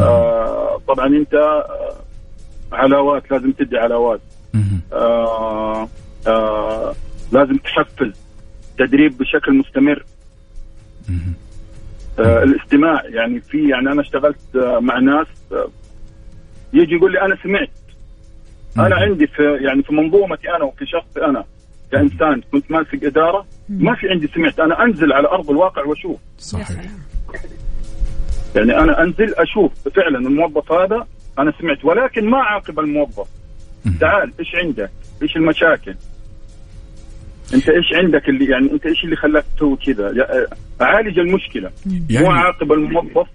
[0.00, 1.96] آه طبعا أنت آه،
[2.72, 4.20] علاوات لازم تدي علاوات.
[4.92, 5.88] آه
[6.26, 6.94] آه
[7.32, 8.12] لازم تحفز
[8.78, 10.04] تدريب بشكل مستمر.
[12.18, 15.68] آه الاستماع يعني في يعني أنا اشتغلت آه مع ناس آه
[16.72, 17.70] يجي يقول لي أنا سمعت
[18.78, 18.94] أنا.
[18.96, 21.44] عندي في يعني في منظومتي أنا وكشخصي أنا
[21.92, 26.70] كإنسان كنت ماسك إدارة ما في عندي سمعت أنا أنزل على أرض الواقع وأشوف صحيح
[28.56, 31.06] يعني أنا أنزل أشوف فعلا الموظف هذا
[31.38, 33.26] أنا سمعت ولكن ما اعاقب الموظف.
[34.00, 34.90] تعال إيش عندك؟
[35.22, 35.94] إيش المشاكل؟
[37.54, 40.26] أنت إيش عندك اللي يعني أنت إيش اللي خلاك تسوي كذا؟
[40.80, 43.26] أعالج المشكلة مو يعني اعاقب الموظف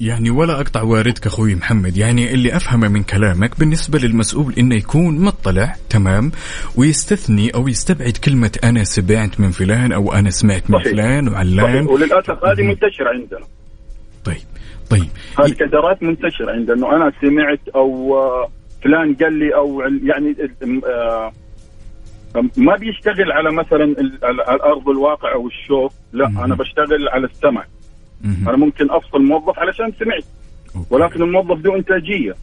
[0.00, 5.18] يعني ولا أقطع واردك أخوي محمد يعني اللي افهمه من كلامك بالنسبة للمسؤول انه يكون
[5.18, 6.32] مطلع تمام
[6.76, 10.92] ويستثني أو يستبعد كلمة أنا سمعت من فلان أو أنا سمعت من صحيح.
[10.92, 11.28] فلان.
[11.28, 12.62] وعلان وللأسف هذه.
[12.62, 13.46] منتشرة عندنا
[14.24, 14.42] طيب
[14.90, 18.48] طيب هذه كدرات منتشرة عندنا انه أنا سمعت أو آه،
[18.84, 20.36] فلان قال لي أو يعني
[20.86, 21.32] آه،
[22.56, 26.26] ما بيشتغل على مثلا على ارض الواقع أو الشوف لا.
[26.26, 27.64] أنا بشتغل على السمع.
[28.24, 30.24] أنا ممكن أفصل موظف علشان سمعت.
[30.90, 32.34] ولكن الموظف ذو إنتاجية.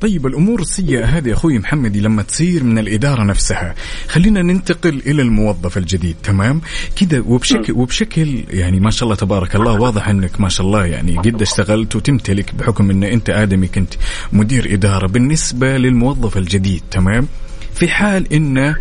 [0.00, 3.74] طيب الأمور السيئة هذه أخوي محمد لما تصير من الإدارة نفسها.
[4.08, 6.60] خلينا ننتقل إلى الموظف الجديد تمام؟
[6.96, 11.16] كذا وبشكل وبشكل يعني ما شاء الله تبارك الله واضح إنك ما شاء الله يعني
[11.16, 13.94] قد اشتغلت وتمتلك بحكم إن أنت آدمي كنت
[14.32, 17.28] مدير إدارة بالنسبة للموظف الجديد تمام؟
[17.74, 18.76] في حال انه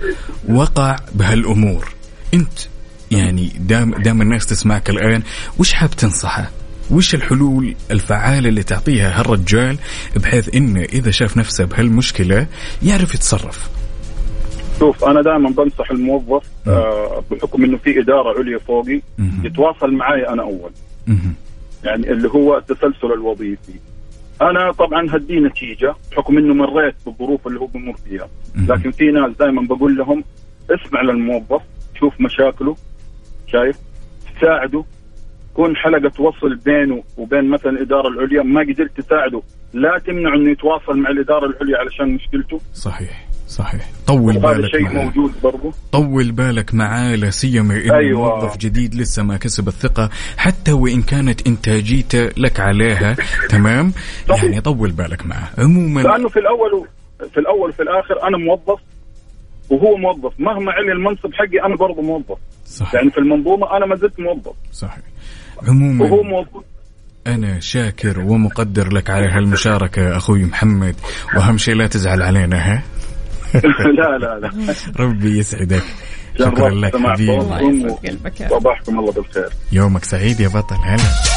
[0.50, 1.94] وقع بهالأمور
[2.34, 2.73] أنت
[3.18, 5.24] يعني دام دام الناس تسمعك الآن
[5.60, 6.50] وش حاب تنصحه؟
[6.92, 9.78] وش الحلول الفعالة اللي تعطيها هالرجال
[10.16, 12.48] بحيث إنه إذا شاف نفسه بهالمشكلة
[12.84, 13.70] يعرف يتصرف
[14.80, 19.46] شوف أنا دائما بنصح الموظف آه بحكم إنه في إدارة عليا فوقي مهم.
[19.46, 20.72] يتواصل معي أنا أول
[21.08, 21.34] مهم.
[21.84, 23.74] يعني اللي هو التسلسل الوظيفي
[24.42, 28.28] أنا طبعا هدي نتيجة بحكم إنه مريت بالظروف اللي هو بمر فيها.
[28.56, 30.24] لكن في ناس دائما بقول لهم
[30.70, 31.62] اسمع للموظف
[32.00, 32.76] شوف مشاكله
[33.54, 33.78] شايف
[34.38, 34.84] تساعده.
[35.54, 39.42] كون حلقة وصل بينه وبين مثلا الإدارة العليا ما قدرت تساعده.
[39.74, 42.60] لا تمنع إنه يتواصل مع الإدارة العليا علشان مشكلته.
[42.74, 43.90] صحيح صحيح.
[44.08, 44.94] طول بالك شيء معاه.
[45.06, 48.40] موجود برضه طول بالك معاه لا سيما إنه أيوة.
[48.40, 53.16] موظف جديد لسه ما كسب الثقة حتى وإن كانت إنتاجيته لك عليها.
[53.50, 53.94] تمام.
[54.30, 55.50] يعني طول بالك معاه.
[55.58, 56.88] عموما لأنه في الأول
[57.34, 58.80] في الأول وفي الآخر أنا موظف
[59.74, 60.34] وهو موظف.
[60.40, 62.38] مهما علي المنصب حقي أنا برضه موظف.
[62.66, 62.94] صحيح.
[62.94, 64.56] يعني في المنظومة أنا ما زلت موظف.
[64.72, 65.04] صحيح.
[65.58, 66.66] وهو عموما موظف.
[67.28, 70.96] أنا شاكر ومقدر لك على هالمشاركة أخوي محمد
[71.36, 72.84] وأهم شيء لا تزعل علينا ها؟
[74.00, 74.74] لا لا لا.
[75.00, 75.84] ربي يسعدك.
[76.40, 77.32] شكرا لك حبيبي.
[77.32, 78.54] الله صوتكم يسعد قلبك يا رب.
[78.54, 79.50] وصباحكم الله بالخير.
[79.72, 81.33] يومك سعيد يا بطل هلا.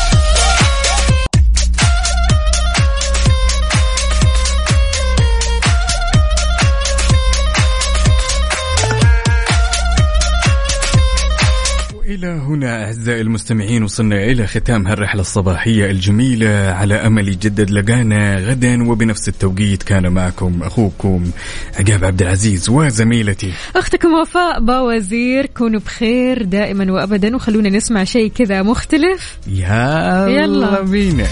[12.17, 18.89] وإلى هنا أعزائي المستمعين وصلنا إلى ختام هالرحلة الصباحية الجميلة على أمل يجدد لقانا غدا
[18.91, 21.31] وبنفس التوقيت كان معكم أخوكم
[21.79, 23.53] عقاب عبد العزيز وزميلتي.
[23.77, 29.39] أختكم وفاء باوزير كونوا بخير دائما وابدا وخلونا نسمع شيء كذا مختلف.
[29.47, 30.81] يا يلا.
[30.81, 31.27] بينا.